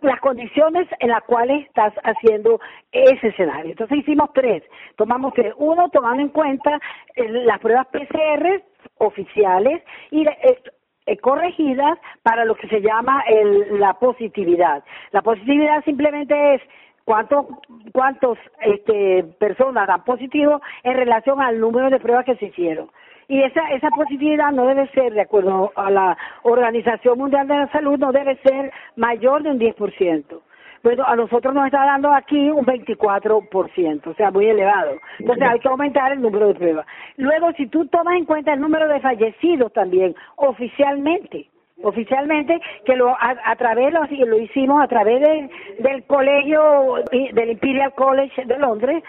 [0.01, 2.61] las condiciones en las cuales estás haciendo
[2.93, 3.73] ese escenario.
[3.73, 4.63] Entonces hicimos tres,
[4.97, 5.53] tomamos tres.
[5.57, 6.79] Uno, tomando en cuenta
[7.17, 8.63] eh, las pruebas PCR
[8.99, 10.59] oficiales y eh,
[11.07, 14.85] eh, corregidas para lo que se llama el- la positividad.
[15.13, 16.63] La positividad simplemente es
[17.05, 17.47] cuántos
[17.93, 22.91] cuántos este, personas dan positivo en relación al número de pruebas que se hicieron.
[23.29, 27.71] Y esa, esa positividad no debe ser, de acuerdo a la Organización Mundial de la
[27.71, 30.41] Salud, no debe ser mayor de un 10%.
[30.83, 34.93] Bueno, a nosotros nos está dando aquí un 24%, o sea, muy elevado.
[35.19, 36.87] Entonces hay que aumentar el número de pruebas.
[37.17, 41.49] Luego, si tú tomas en cuenta el número de fallecidos también, oficialmente,
[41.83, 46.97] oficialmente, que lo a, a través, lo, lo hicimos a través de- del colegio,
[47.33, 49.03] del Imperial College de Londres,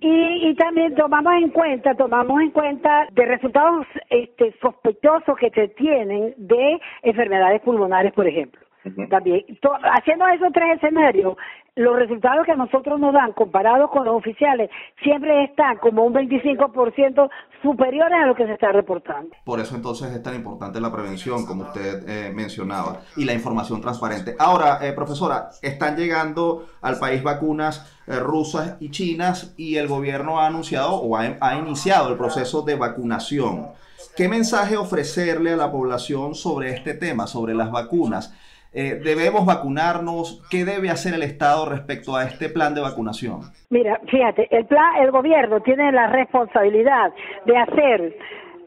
[0.00, 5.68] y, y también tomamos en cuenta, tomamos en cuenta de resultados este, sospechosos que se
[5.68, 8.60] tienen de enfermedades pulmonares, por ejemplo.
[9.08, 11.36] También, to- haciendo esos tres escenarios,
[11.76, 14.70] los resultados que a nosotros nos dan comparados con los oficiales
[15.02, 17.28] siempre están como un 25%
[17.62, 19.34] superiores a lo que se está reportando.
[19.44, 23.80] Por eso entonces es tan importante la prevención, como usted eh, mencionaba, y la información
[23.80, 24.36] transparente.
[24.38, 30.38] Ahora, eh, profesora, están llegando al país vacunas eh, rusas y chinas y el gobierno
[30.38, 33.70] ha anunciado o ha, ha iniciado el proceso de vacunación.
[34.16, 38.32] ¿Qué mensaje ofrecerle a la población sobre este tema, sobre las vacunas?
[38.74, 40.44] Eh, ¿Debemos vacunarnos?
[40.50, 43.40] ¿Qué debe hacer el Estado respecto a este plan de vacunación?
[43.70, 47.12] Mira, fíjate, el plan, el gobierno tiene la responsabilidad
[47.46, 48.16] de hacer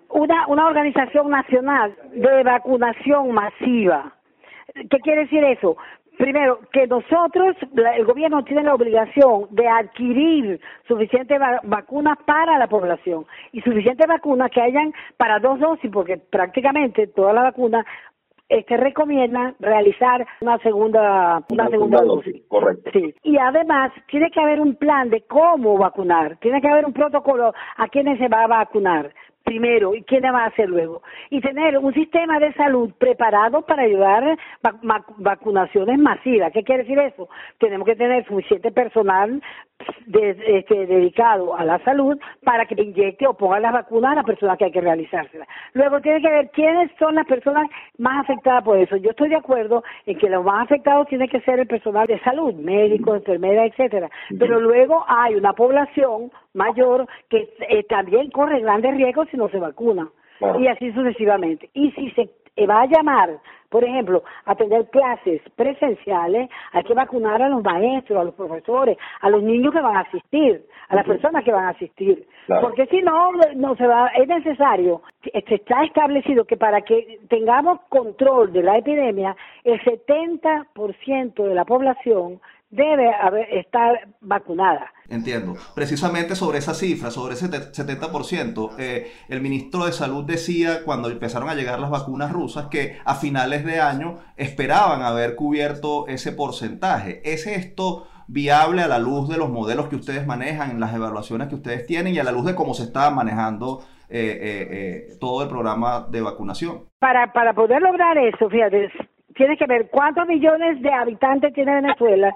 [0.10, 4.14] una, una organización nacional de vacunación masiva.
[4.74, 5.76] ¿Qué quiere decir eso?
[6.18, 7.56] Primero, que nosotros,
[7.96, 14.08] el gobierno tiene la obligación de adquirir suficientes va- vacunas para la población y suficientes
[14.08, 17.86] vacunas que hayan para dos dosis, porque prácticamente todas las vacunas
[18.50, 22.42] este recomienda realizar una segunda una, segunda, dosis.
[22.48, 22.92] Correcto.
[22.94, 23.14] Sí.
[23.24, 27.54] Y además tiene que haber un plan de cómo vacunar, tiene que haber un protocolo
[27.76, 29.12] a quiénes se va a vacunar
[29.48, 33.84] primero y quiénes va a hacer luego y tener un sistema de salud preparado para
[33.84, 36.52] ayudar vac- vacunaciones masivas.
[36.52, 37.30] ¿Qué quiere decir eso?
[37.58, 39.42] Tenemos que tener suficiente personal
[40.08, 44.26] de- este, dedicado a la salud para que inyecte o ponga las vacunas a las
[44.26, 45.48] personas que hay que realizárselas.
[45.74, 48.98] Luego tiene que ver quiénes son las personas más afectadas por eso.
[48.98, 52.20] Yo estoy de acuerdo en que los más afectados tiene que ser el personal de
[52.20, 54.10] salud, médicos, enfermeras, etcétera.
[54.38, 59.60] Pero luego hay una población mayor que eh, también corre grandes riesgos si no se
[59.60, 60.10] vacuna.
[60.40, 60.60] Claro.
[60.60, 61.70] Y así sucesivamente.
[61.74, 63.40] Y si se eh, va a llamar,
[63.70, 68.98] por ejemplo, a tener clases presenciales, hay que vacunar a los maestros, a los profesores,
[69.22, 72.26] a los niños que van a asistir, a las personas que van a asistir.
[72.48, 72.68] Claro.
[72.68, 75.02] Porque si no, no se va, es necesario,
[75.34, 81.66] este, está establecido que para que tengamos control de la epidemia, el 70% de la
[81.66, 84.92] población debe haber, estar vacunada.
[85.10, 85.56] Entiendo.
[85.74, 91.10] Precisamente sobre esa cifra, sobre ese te- 70%, eh, el ministro de Salud decía cuando
[91.10, 96.32] empezaron a llegar las vacunas rusas que a finales de año esperaban haber cubierto ese
[96.34, 97.22] porcentaje.
[97.24, 101.48] ¿Es esto viable a la luz de los modelos que ustedes manejan, en las evaluaciones
[101.48, 105.18] que ustedes tienen y a la luz de cómo se estaba manejando eh, eh, eh,
[105.22, 106.84] todo el programa de vacunación?
[107.00, 108.90] Para, para poder lograr eso, fíjate,
[109.38, 112.34] tienes que ver cuántos millones de habitantes tiene Venezuela.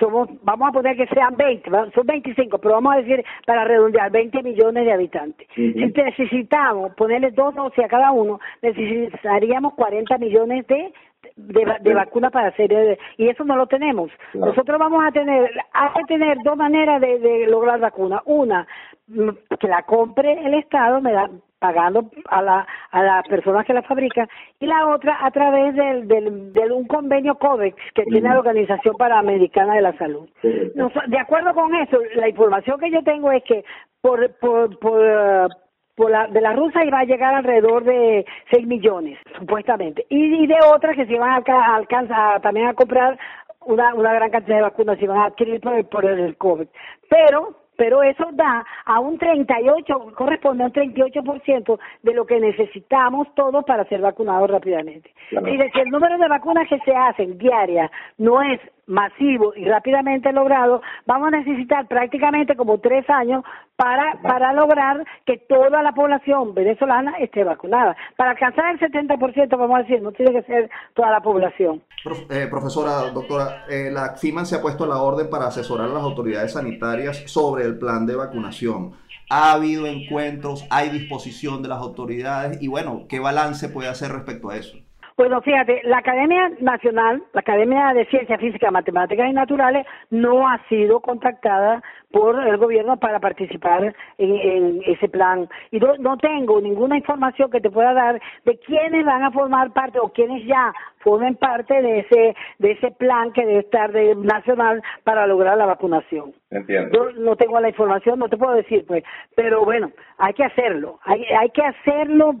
[0.00, 4.10] Somos, vamos a poner que sean 20, son 25, pero vamos a decir, para redondear,
[4.10, 5.46] 20 millones de habitantes.
[5.54, 10.92] Si necesitamos ponerle dos dosis a cada uno, necesitaríamos 40 millones de
[11.36, 14.10] de, vacunas para hacer y eso no lo tenemos.
[14.34, 18.22] Nosotros vamos a tener, hay que tener dos maneras de, de lograr vacuna.
[18.26, 18.66] Una,
[19.08, 21.28] mm, que la compre el Estado, me da,
[21.64, 24.28] pagando a la a las personas que la fabrican
[24.60, 28.94] y la otra a través del, del, de un convenio COVEX que tiene la Organización
[28.98, 30.28] Panamericana de la Salud.
[30.42, 33.64] de acuerdo con eso, la información que yo tengo es que
[34.02, 35.48] por por por
[35.96, 40.04] por la, de la rusa iba a llegar alrededor de 6 millones, supuestamente.
[40.10, 43.16] Y, de otras que se iban a alcanzar también a comprar
[43.64, 46.66] una, una gran cantidad de vacunas, se iban a adquirir por el, por el COVID.
[47.08, 53.28] Pero pero eso da a un 38, corresponde a un 38% de lo que necesitamos
[53.34, 55.10] todos para ser vacunados rápidamente.
[55.30, 60.32] Y de el número de vacunas que se hacen diarias no es masivo y rápidamente
[60.32, 63.44] logrado, vamos a necesitar prácticamente como tres años
[63.76, 67.96] para, para lograr que toda la población venezolana esté vacunada.
[68.16, 71.82] Para alcanzar el 70%, vamos a decir, no tiene que ser toda la población.
[72.30, 75.94] Eh, profesora, doctora, eh, la CIMAN se ha puesto a la orden para asesorar a
[75.94, 78.92] las autoridades sanitarias sobre el plan de vacunación.
[79.30, 80.66] ¿Ha habido encuentros?
[80.70, 82.62] ¿Hay disposición de las autoridades?
[82.62, 84.76] Y bueno, ¿qué balance puede hacer respecto a eso?
[85.16, 90.58] Bueno, fíjate, la Academia Nacional, la Academia de Ciencias Físicas, Matemáticas y Naturales, no ha
[90.68, 95.48] sido contactada por el gobierno para participar en, ese plan.
[95.70, 100.00] Y no, tengo ninguna información que te pueda dar de quiénes van a formar parte
[100.00, 100.72] o quiénes ya
[101.04, 105.66] formen parte de ese de ese plan que debe estar de, nacional para lograr la
[105.66, 106.32] vacunación.
[106.50, 106.90] Entiendo.
[106.92, 109.04] Yo no tengo la información, no te puedo decir, pues,
[109.36, 112.36] pero bueno, hay que hacerlo, hay, hay que hacerlo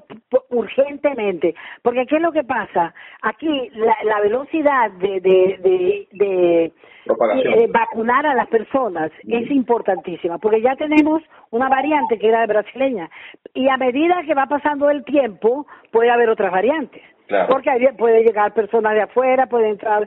[0.50, 2.94] urgentemente, porque ¿qué es lo que pasa?
[3.22, 6.72] Aquí la, la velocidad de, de, de
[7.06, 13.10] eh, vacunar a las personas es importantísima, porque ya tenemos una variante que era brasileña,
[13.52, 17.02] y a medida que va pasando el tiempo, puede haber otras variantes.
[17.48, 20.06] Porque puede llegar personas de afuera, puede entrar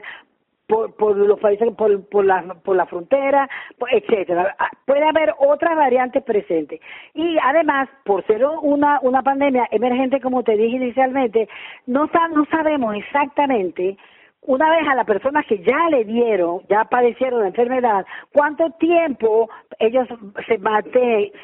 [0.68, 3.48] por, por los países, por, por, la, por la frontera,
[3.90, 4.54] etcétera.
[4.58, 6.80] Ah, puede haber otras variantes presentes.
[7.14, 11.48] Y además, por ser una, una pandemia emergente, como te dije inicialmente,
[11.86, 13.96] no, no sabemos exactamente
[14.42, 19.50] una vez a las personas que ya le dieron, ya padecieron la enfermedad, cuánto tiempo
[19.78, 20.08] ellos
[20.46, 20.58] se,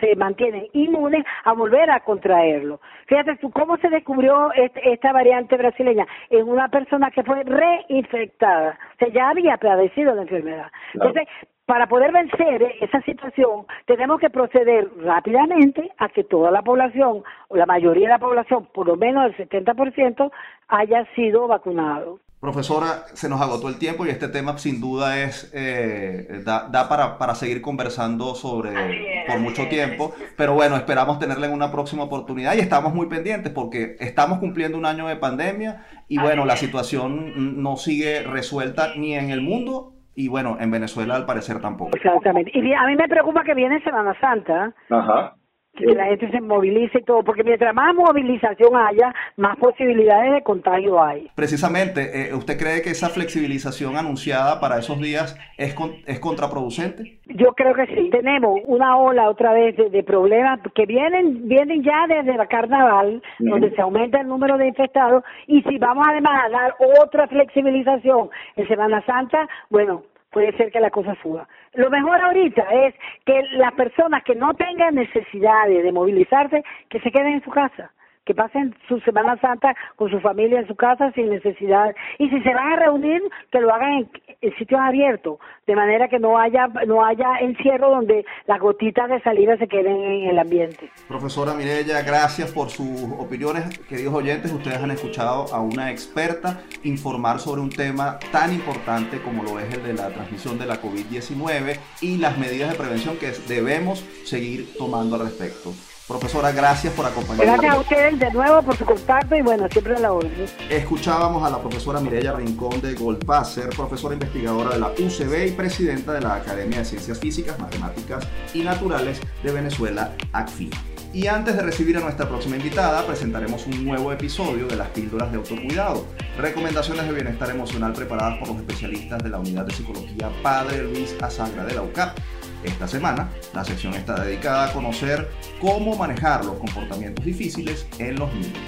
[0.01, 2.81] se mantienen inmunes a volver a contraerlo.
[3.07, 6.07] Fíjate tú, ¿cómo se descubrió esta variante brasileña?
[6.31, 10.71] En una persona que fue reinfectada, o sea, ya había padecido la enfermedad.
[10.95, 11.29] Entonces,
[11.67, 17.57] para poder vencer esa situación, tenemos que proceder rápidamente a que toda la población, o
[17.57, 20.31] la mayoría de la población, por lo menos el 70%,
[20.69, 22.21] haya sido vacunado.
[22.39, 27.17] Profesora, se nos agotó el tiempo y este tema sin duda es eh, da, para,
[27.17, 32.55] para, seguir conversando sobre por mucho tiempo, pero bueno, esperamos tenerla en una próxima oportunidad
[32.55, 37.63] y estamos muy pendientes porque estamos cumpliendo un año de pandemia y bueno, la situación
[37.63, 41.97] no sigue resuelta ni en el mundo y bueno, en Venezuela al parecer tampoco.
[41.97, 42.51] Exactamente.
[42.55, 44.73] Y a mí me preocupa que viene Semana Santa.
[44.91, 45.35] Ajá
[45.75, 50.43] que la gente se movilice y todo, porque mientras más movilización haya, más posibilidades de
[50.43, 51.29] contagio hay.
[51.35, 55.75] Precisamente, eh, ¿usted cree que esa flexibilización anunciada para esos días es,
[56.07, 57.19] es contraproducente?
[57.27, 58.11] Yo creo que sí.
[58.11, 63.71] Tenemos una ola otra vez de, problemas que vienen vienen ya desde la carnaval, donde
[63.71, 68.69] se aumenta el número de infectados, y si vamos además a dar otra flexibilización en
[68.69, 70.03] Semana Santa, bueno,
[70.35, 71.49] puede ser que la cosa suba.
[71.75, 77.13] Lo mejor ahorita es que las personas que no tengan necesidad de movilizarse, que se
[77.13, 77.93] queden en su casa
[78.25, 82.41] que pasen su Semana Santa con su familia en su casa sin necesidad y si
[82.41, 84.11] se van a reunir que lo hagan en,
[84.59, 89.57] sitios abiertos de manera que no haya no haya encierro donde las gotitas de salida
[89.57, 90.91] se queden en el ambiente.
[91.09, 97.41] Profesora Mirella, gracias por sus opiniones, queridos oyentes, ustedes han escuchado a una experta informar
[97.41, 101.79] sobre un tema tan importante como lo es el de la transmisión de la COVID-19
[102.01, 105.73] y las medidas de prevención que debemos seguir tomando al respecto.
[106.07, 107.47] Profesora, gracias por acompañarnos.
[107.47, 110.33] Gracias a ustedes de nuevo por su contacto y bueno, siempre a la orden.
[110.69, 116.13] Escuchábamos a la profesora Mireya Rincón de Golpácer, profesora investigadora de la UCB y presidenta
[116.13, 120.71] de la Academia de Ciencias Físicas, Matemáticas y Naturales de Venezuela, ACFI.
[121.15, 125.31] Y antes de recibir a nuestra próxima invitada, presentaremos un nuevo episodio de las píldoras
[125.31, 126.05] de autocuidado,
[126.37, 131.15] recomendaciones de bienestar emocional preparadas por los especialistas de la Unidad de Psicología Padre Luis
[131.23, 132.19] Azagra de la UCAP
[132.65, 135.29] esta semana, la sección está dedicada a conocer
[135.61, 138.59] cómo manejar los comportamientos difíciles en los niños.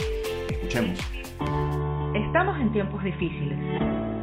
[0.51, 0.99] Escuchemos.
[2.14, 3.59] Estamos en tiempos difíciles.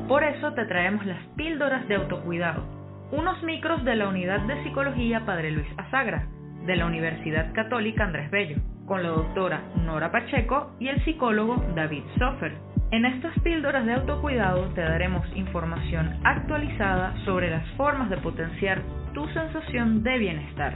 [0.07, 2.63] Por eso te traemos las píldoras de autocuidado,
[3.11, 6.27] unos micros de la Unidad de Psicología Padre Luis Azagra,
[6.65, 12.03] de la Universidad Católica Andrés Bello, con la doctora Nora Pacheco y el psicólogo David
[12.17, 12.57] Sofer.
[12.91, 18.83] En estas píldoras de autocuidado te daremos información actualizada sobre las formas de potenciar
[19.13, 20.73] tu sensación de bienestar,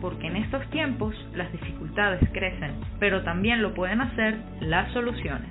[0.00, 5.48] porque en estos tiempos las dificultades crecen, pero también lo pueden hacer las soluciones.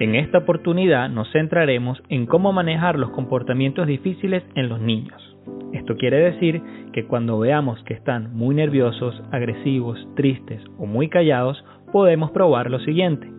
[0.00, 5.36] En esta oportunidad nos centraremos en cómo manejar los comportamientos difíciles en los niños.
[5.74, 11.62] Esto quiere decir que cuando veamos que están muy nerviosos, agresivos, tristes o muy callados,
[11.92, 13.30] podemos probar lo siguiente.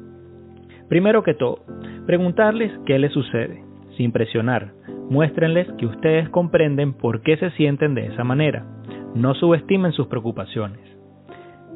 [0.88, 1.64] Primero que todo,
[2.06, 3.65] preguntarles qué les sucede,
[3.98, 4.74] sin presionar.
[5.10, 8.66] Muéstrenles que ustedes comprenden por qué se sienten de esa manera.
[9.14, 10.80] No subestimen sus preocupaciones.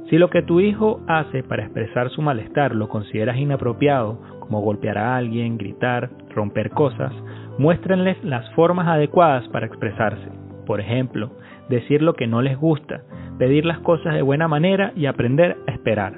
[0.10, 4.98] Si lo que tu hijo hace para expresar su malestar lo consideras inapropiado, como golpear
[4.98, 7.14] a alguien, gritar, romper cosas,
[7.60, 10.28] muéstrenles las formas adecuadas para expresarse.
[10.66, 11.32] Por ejemplo,
[11.70, 13.04] decir lo que no les gusta,
[13.38, 16.14] pedir las cosas de buena manera y aprender a esperar.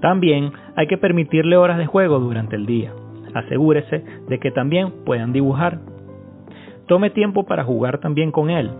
[0.00, 2.92] También hay que permitirle horas de juego durante el día.
[3.36, 5.78] Asegúrese de que también puedan dibujar.
[6.86, 8.70] Tome tiempo para jugar también con él.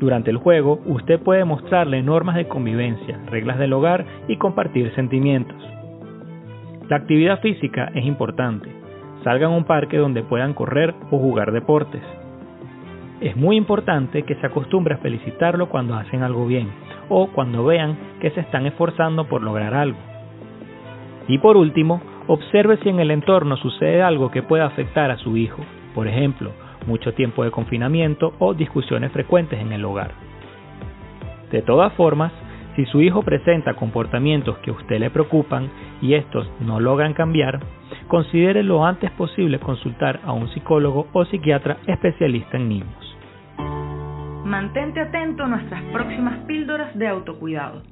[0.00, 5.56] Durante el juego, usted puede mostrarle normas de convivencia, reglas del hogar y compartir sentimientos.
[6.88, 8.68] La actividad física es importante.
[9.22, 12.02] Salgan a un parque donde puedan correr o jugar deportes.
[13.20, 16.68] Es muy importante que se acostumbre a felicitarlo cuando hacen algo bien
[17.08, 19.98] o cuando vean que se están esforzando por lograr algo.
[21.28, 22.00] Y por último,
[22.32, 25.64] observe si en el entorno sucede algo que pueda afectar a su hijo,
[25.96, 26.52] por ejemplo,
[26.86, 30.12] mucho tiempo de confinamiento o discusiones frecuentes en el hogar.
[31.50, 32.32] De todas formas,
[32.76, 35.70] si su hijo presenta comportamientos que a usted le preocupan
[36.00, 37.58] y estos no logran cambiar,
[38.06, 43.16] considere lo antes posible consultar a un psicólogo o psiquiatra especialista en niños.
[44.44, 47.82] Mantente atento a nuestras próximas píldoras de autocuidado.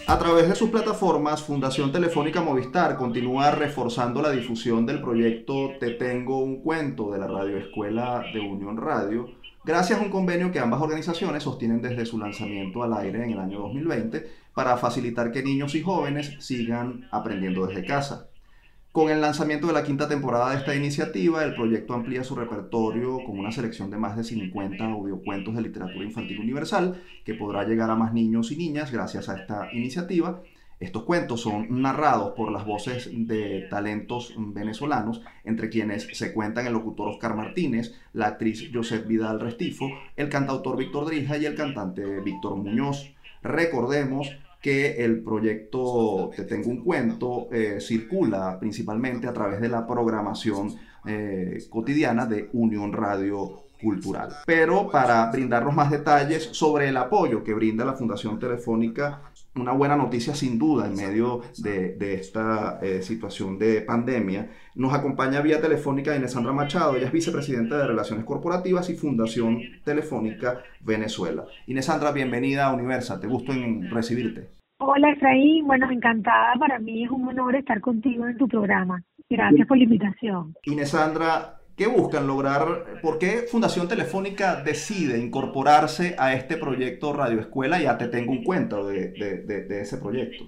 [0.07, 5.91] A través de sus plataformas, Fundación Telefónica Movistar continúa reforzando la difusión del proyecto Te
[5.91, 9.29] Tengo un Cuento de la Radio Escuela de Unión Radio,
[9.63, 13.39] gracias a un convenio que ambas organizaciones sostienen desde su lanzamiento al aire en el
[13.39, 18.28] año 2020 para facilitar que niños y jóvenes sigan aprendiendo desde casa.
[18.91, 23.23] Con el lanzamiento de la quinta temporada de esta iniciativa, el proyecto amplía su repertorio
[23.23, 27.91] con una selección de más de 50 audiocuentos de literatura infantil universal que podrá llegar
[27.91, 30.41] a más niños y niñas gracias a esta iniciativa.
[30.79, 36.73] Estos cuentos son narrados por las voces de talentos venezolanos, entre quienes se cuentan el
[36.73, 42.21] locutor Oscar Martínez, la actriz Josep Vidal Restifo, el cantautor Víctor Drija y el cantante
[42.21, 43.13] Víctor Muñoz.
[43.43, 44.31] Recordemos
[44.61, 50.75] que el proyecto Te Tengo un Cuento eh, circula principalmente a través de la programación
[51.05, 54.29] eh, cotidiana de Unión Radio Cultural.
[54.45, 59.95] Pero para brindarnos más detalles sobre el apoyo que brinda la Fundación Telefónica, una buena
[59.95, 66.15] noticia sin duda en medio de, esta eh, situación de pandemia, nos acompaña vía telefónica
[66.15, 71.45] Inesandra Machado, ella es vicepresidenta de Relaciones Corporativas y Fundación Telefónica Venezuela.
[71.67, 74.49] Inesandra, bienvenida a Universa, te gusto en recibirte.
[74.81, 79.03] Hola Efraín, bueno, encantada, para mí es un honor estar contigo en tu programa.
[79.29, 80.55] Gracias por la invitación.
[80.63, 82.99] Inesandra, ¿qué buscan lograr?
[83.01, 87.81] ¿Por qué Fundación Telefónica decide incorporarse a este proyecto Radio Escuela?
[87.81, 90.43] Ya te tengo un cuento de, de ese proyecto.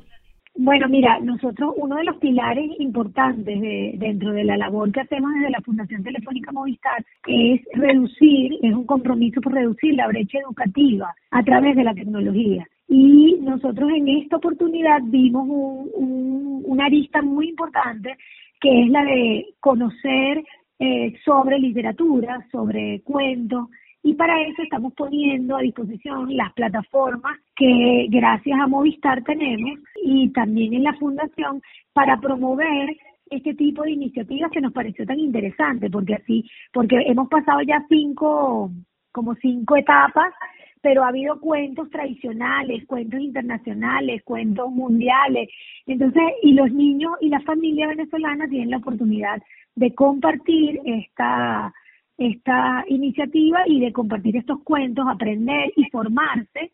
[0.56, 5.32] Bueno, mira, nosotros uno de los pilares importantes de, dentro de la labor que hacemos
[5.34, 11.16] desde la Fundación Telefónica Movistar es reducir, es un compromiso por reducir la brecha educativa
[11.32, 12.68] a través de la tecnología.
[12.90, 18.18] Y nosotros en esta oportunidad vimos un, una arista muy importante
[18.60, 20.44] que es la de conocer
[20.84, 23.68] eh, sobre literatura, sobre cuentos,
[24.02, 30.30] y para eso estamos poniendo a disposición las plataformas que gracias a Movistar tenemos y
[30.30, 31.62] también en la fundación
[31.94, 32.98] para promover
[33.30, 37.86] este tipo de iniciativas que nos pareció tan interesante porque así porque hemos pasado ya
[37.88, 38.72] cinco
[39.12, 40.34] como cinco etapas
[40.82, 45.48] pero ha habido cuentos tradicionales, cuentos internacionales, cuentos mundiales.
[45.86, 49.42] Entonces, y los niños y la familia venezolana tienen la oportunidad
[49.76, 51.74] de compartir esta
[52.18, 56.72] esta iniciativa y de compartir estos cuentos, aprender y formarse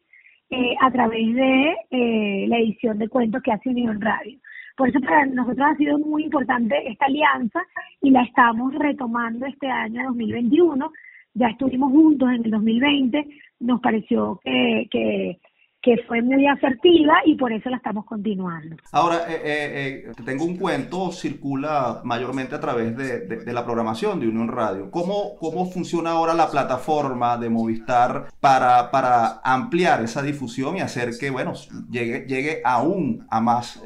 [0.50, 4.38] eh, a través de eh, la edición de cuentos que hace Unión Radio.
[4.76, 7.62] Por eso para nosotros ha sido muy importante esta alianza
[8.02, 10.92] y la estamos retomando este año 2021.
[11.34, 13.28] Ya estuvimos juntos en el 2020,
[13.62, 15.40] nos pareció que, que
[15.88, 18.76] que fue muy asertiva y por eso la estamos continuando.
[18.92, 24.28] Ahora, eh, eh, eh, tengo un cuento, circula mayormente a través de, la programación de
[24.28, 24.92] Unión Radio.
[24.92, 31.12] ¿Cómo, ¿Cómo funciona ahora la plataforma de Movistar para, para ampliar esa difusión y hacer
[31.18, 31.54] que, bueno,
[31.90, 33.82] llegue, llegue aún a más...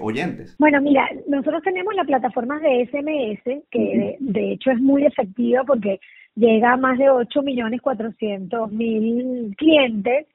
[0.00, 0.56] oyentes.
[0.58, 6.00] Bueno, mira, nosotros tenemos la plataforma de SMS, que de, hecho es muy efectiva porque
[6.36, 10.26] llega a más de 8 millones 400 mil clientes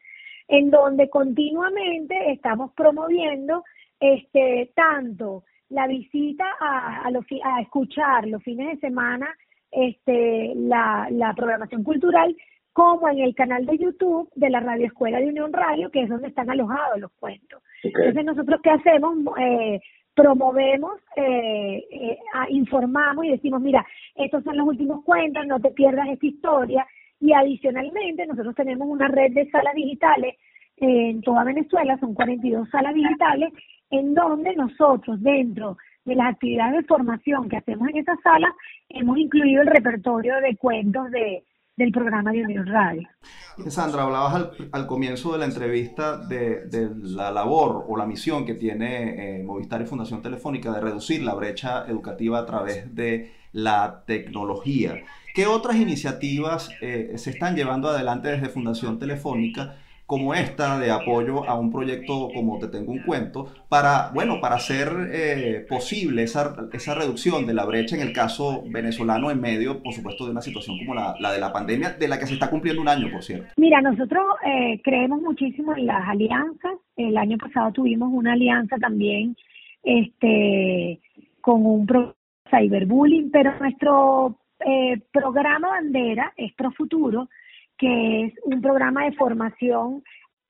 [0.47, 3.63] en donde continuamente estamos promoviendo
[3.99, 9.27] este tanto la visita a, a, a escuchar los fines de semana
[9.71, 12.35] este la, la programación cultural
[12.75, 16.09] como en el canal de YouTube de la Radio Escuela de Unión Radio, que es
[16.09, 17.63] donde están alojados los cuentos.
[17.81, 19.79] Entonces nosotros qué hacemos, eh,
[20.13, 22.17] promovemos, eh, eh,
[22.49, 23.85] informamos y decimos, mira,
[24.15, 26.85] estos son los últimos cuentos, no te pierdas esta historia,
[27.19, 30.35] y adicionalmente, nosotros tenemos una red de salas digitales
[30.77, 33.53] en toda Venezuela, son 42 salas digitales,
[33.89, 38.51] en donde nosotros, dentro de las actividades de formación que hacemos en esas salas,
[38.89, 41.43] hemos incluido el repertorio de cuentos de,
[41.77, 43.07] del programa de Unión Radio.
[43.67, 48.55] Sandra, hablabas al, comienzo de la entrevista de, de, la labor o la misión que
[48.55, 54.03] tiene eh, Movistar y Fundación Telefónica de reducir la brecha educativa a través de la
[54.05, 54.95] tecnología.
[55.35, 59.75] ¿Qué otras iniciativas eh, se están llevando adelante desde Fundación Telefónica
[60.05, 64.55] como esta de apoyo a un proyecto como Te Tengo un Cuento para, bueno, para
[64.55, 69.83] hacer eh, posible esa, esa reducción de la brecha en el caso venezolano en medio,
[69.83, 72.49] por supuesto, de una situación como la, de la pandemia, de la que se está
[72.49, 73.47] cumpliendo un año, por cierto.
[73.57, 76.77] Mira, nosotros eh, creemos muchísimo en las alianzas.
[76.95, 79.35] El año pasado tuvimos una alianza también
[79.83, 81.01] este
[81.41, 81.85] con un
[82.49, 87.29] cyberbullying, pero nuestro eh, programa bandera es Pro Futuro,
[87.77, 90.03] que es un programa de formación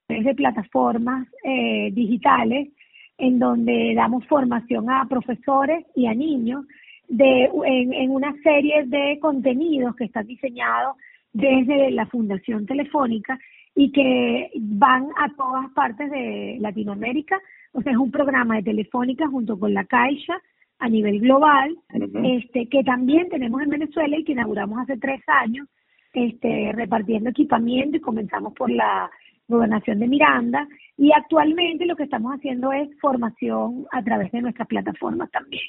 [0.07, 2.69] de plataformas eh, digitales
[3.17, 6.65] en donde damos formación a profesores y a niños
[7.07, 10.95] de, en, en una serie de contenidos que están diseñados
[11.33, 13.37] desde la Fundación Telefónica
[13.75, 17.39] y que van a todas partes de Latinoamérica.
[17.73, 20.41] O sea, es un programa de Telefónica junto con la Caixa,
[20.79, 21.75] a nivel global,
[22.23, 25.67] este, que también tenemos en Venezuela y que inauguramos hace tres años,
[26.13, 29.09] este, repartiendo equipamiento y comenzamos por la
[29.47, 30.67] gobernación de Miranda.
[30.97, 35.63] Y actualmente lo que estamos haciendo es formación a través de nuestras plataformas también.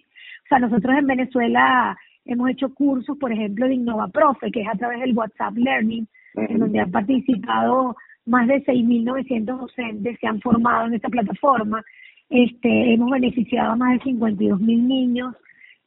[0.45, 4.69] O sea, nosotros en Venezuela hemos hecho cursos, por ejemplo, de Innova Profe, que es
[4.69, 7.97] a través del WhatsApp Learning, en donde han participado
[8.27, 11.83] más de 6.900 docentes, se han formado en esta plataforma
[12.29, 15.35] este, hemos beneficiado a más de 52 mil niños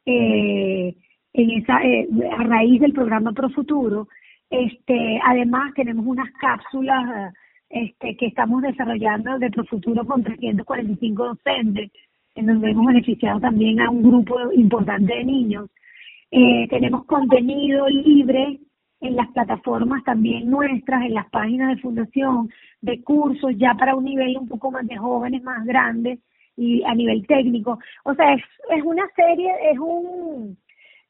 [0.06, 0.96] eh,
[1.34, 4.08] en esa, eh, a raíz del programa Pro Futuro.
[4.50, 7.34] Este, además tenemos unas cápsulas
[7.70, 11.92] este, que estamos desarrollando de Pro Futuro con 345 docentes,
[12.36, 15.70] en donde hemos beneficiado también a un grupo importante de niños.
[16.32, 18.60] Eh, tenemos contenido libre
[19.02, 22.50] en las plataformas también nuestras, en las páginas de fundación,
[22.82, 26.20] de cursos ya para un nivel un poco más de jóvenes, más grandes,
[26.60, 27.80] y a nivel técnico.
[28.04, 30.58] O sea, es, es una serie, es un,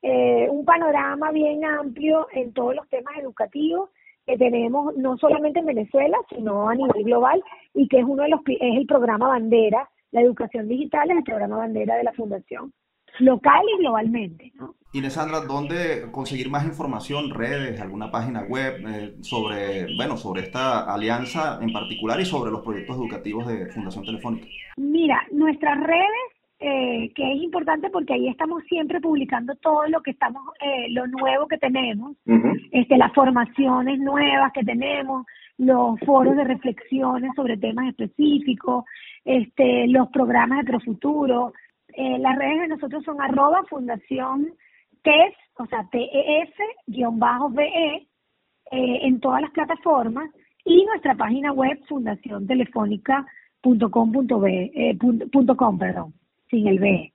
[0.04, 3.90] eh, un panorama bien amplio en todos los temas educativos
[4.28, 8.30] que tenemos no solamente en Venezuela, sino a nivel global y que es uno de
[8.30, 12.72] los es el programa bandera, la educación digital es el programa bandera de la fundación.
[13.20, 14.76] Local y globalmente, ¿no?
[14.92, 20.92] Inés Sandra, ¿dónde conseguir más información, redes, alguna página web eh, sobre, bueno, sobre esta
[20.92, 24.48] alianza en particular y sobre los proyectos educativos de Fundación Telefónica?
[24.78, 26.26] Mira, nuestras redes,
[26.60, 31.06] eh, que es importante porque ahí estamos siempre publicando todo lo que estamos, eh, lo
[31.06, 32.18] nuevo que tenemos,
[32.72, 35.24] este, las formaciones nuevas que tenemos,
[35.60, 38.86] los foros de reflexiones sobre temas específicos,
[39.24, 41.54] este, los programas de Profuturo.
[41.94, 44.54] Eh, las redes de nosotros son arroba fundación
[45.04, 47.68] TES, o sea, TES-BE,
[48.72, 50.30] eh, en todas las plataformas,
[50.66, 54.98] y nuestra página web fundaciontelefónica.com.be, eh,
[55.80, 56.14] perdón,
[56.50, 57.12] sin el B.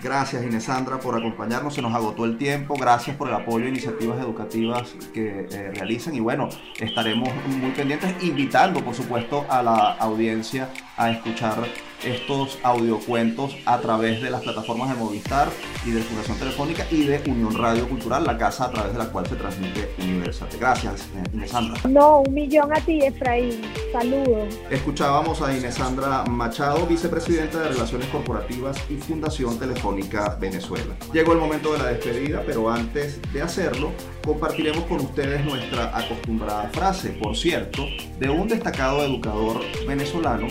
[0.00, 3.68] Gracias Inés Sandra por acompañarnos, se nos agotó el tiempo, gracias por el apoyo a
[3.68, 6.14] iniciativas educativas que eh, realizan.
[6.14, 11.64] Y bueno, estaremos muy pendientes invitando por supuesto a la audiencia a escuchar
[12.04, 15.48] estos audiocuentos a través de las plataformas de Movistar
[15.84, 19.06] y de Fundación Telefónica y de Unión Radio Cultural, la casa a través de la
[19.10, 20.48] cual se transmite Universal.
[20.58, 21.80] Gracias, Inés Sandra.
[21.88, 23.60] No, un millón a ti, Efraín.
[23.92, 24.58] Saludos.
[24.70, 30.94] Escuchábamos a Inés Sandra Machado, vicepresidenta de Relaciones Corporativas y Fundación Telefónica Venezuela.
[31.12, 33.92] Llegó el momento de la despedida, pero antes de hacerlo,
[34.24, 37.86] compartiremos con ustedes nuestra acostumbrada frase, por cierto,
[38.18, 40.46] de un destacado educador venezolano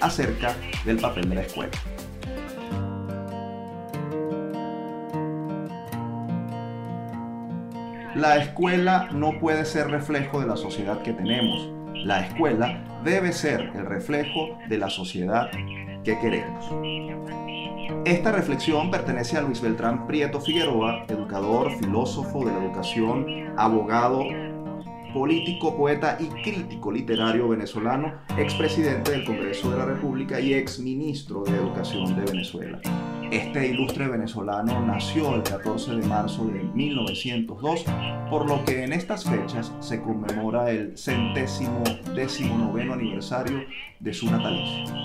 [0.00, 1.72] acerca del papel de la escuela.
[8.14, 11.70] La escuela no puede ser reflejo de la sociedad que tenemos.
[12.04, 15.50] La escuela debe ser el reflejo de la sociedad
[16.02, 16.66] que queremos.
[18.04, 24.24] Esta reflexión pertenece a Luis Beltrán Prieto Figueroa, educador, filósofo de la educación, abogado,
[25.12, 31.56] político, poeta y crítico literario venezolano, expresidente del Congreso de la República y exministro de
[31.56, 32.80] Educación de Venezuela.
[33.30, 37.84] Este ilustre venezolano nació el 14 de marzo de 1902,
[38.28, 41.82] por lo que en estas fechas se conmemora el centésimo
[42.14, 43.62] décimo noveno aniversario
[44.00, 45.04] de su natalicio.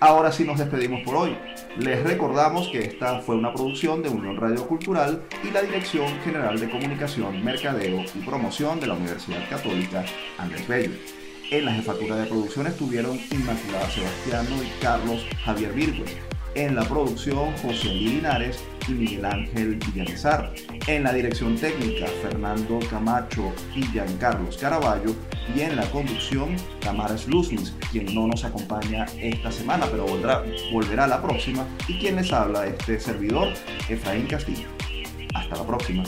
[0.00, 1.36] Ahora sí nos despedimos por hoy.
[1.78, 6.60] Les recordamos que esta fue una producción de Unión Radio Cultural y la Dirección General
[6.60, 10.04] de Comunicación, Mercadeo y Promoción de la Universidad Católica
[10.36, 10.92] Andrés Bello.
[11.50, 16.31] En la jefatura de producción estuvieron Inmaculada Sebastiano y Carlos Javier Virgües.
[16.54, 20.52] En la producción, José Linares y Miguel Ángel Villanizar.
[20.86, 25.14] En la dirección técnica, Fernando Camacho y Giancarlos Caraballo.
[25.56, 31.06] Y en la conducción, Tamares Luznis, quien no nos acompaña esta semana, pero volverá, volverá
[31.06, 31.66] la próxima.
[31.88, 33.48] Y quien les habla, este servidor,
[33.88, 34.68] Efraín Castillo.
[35.34, 36.04] Hasta la próxima.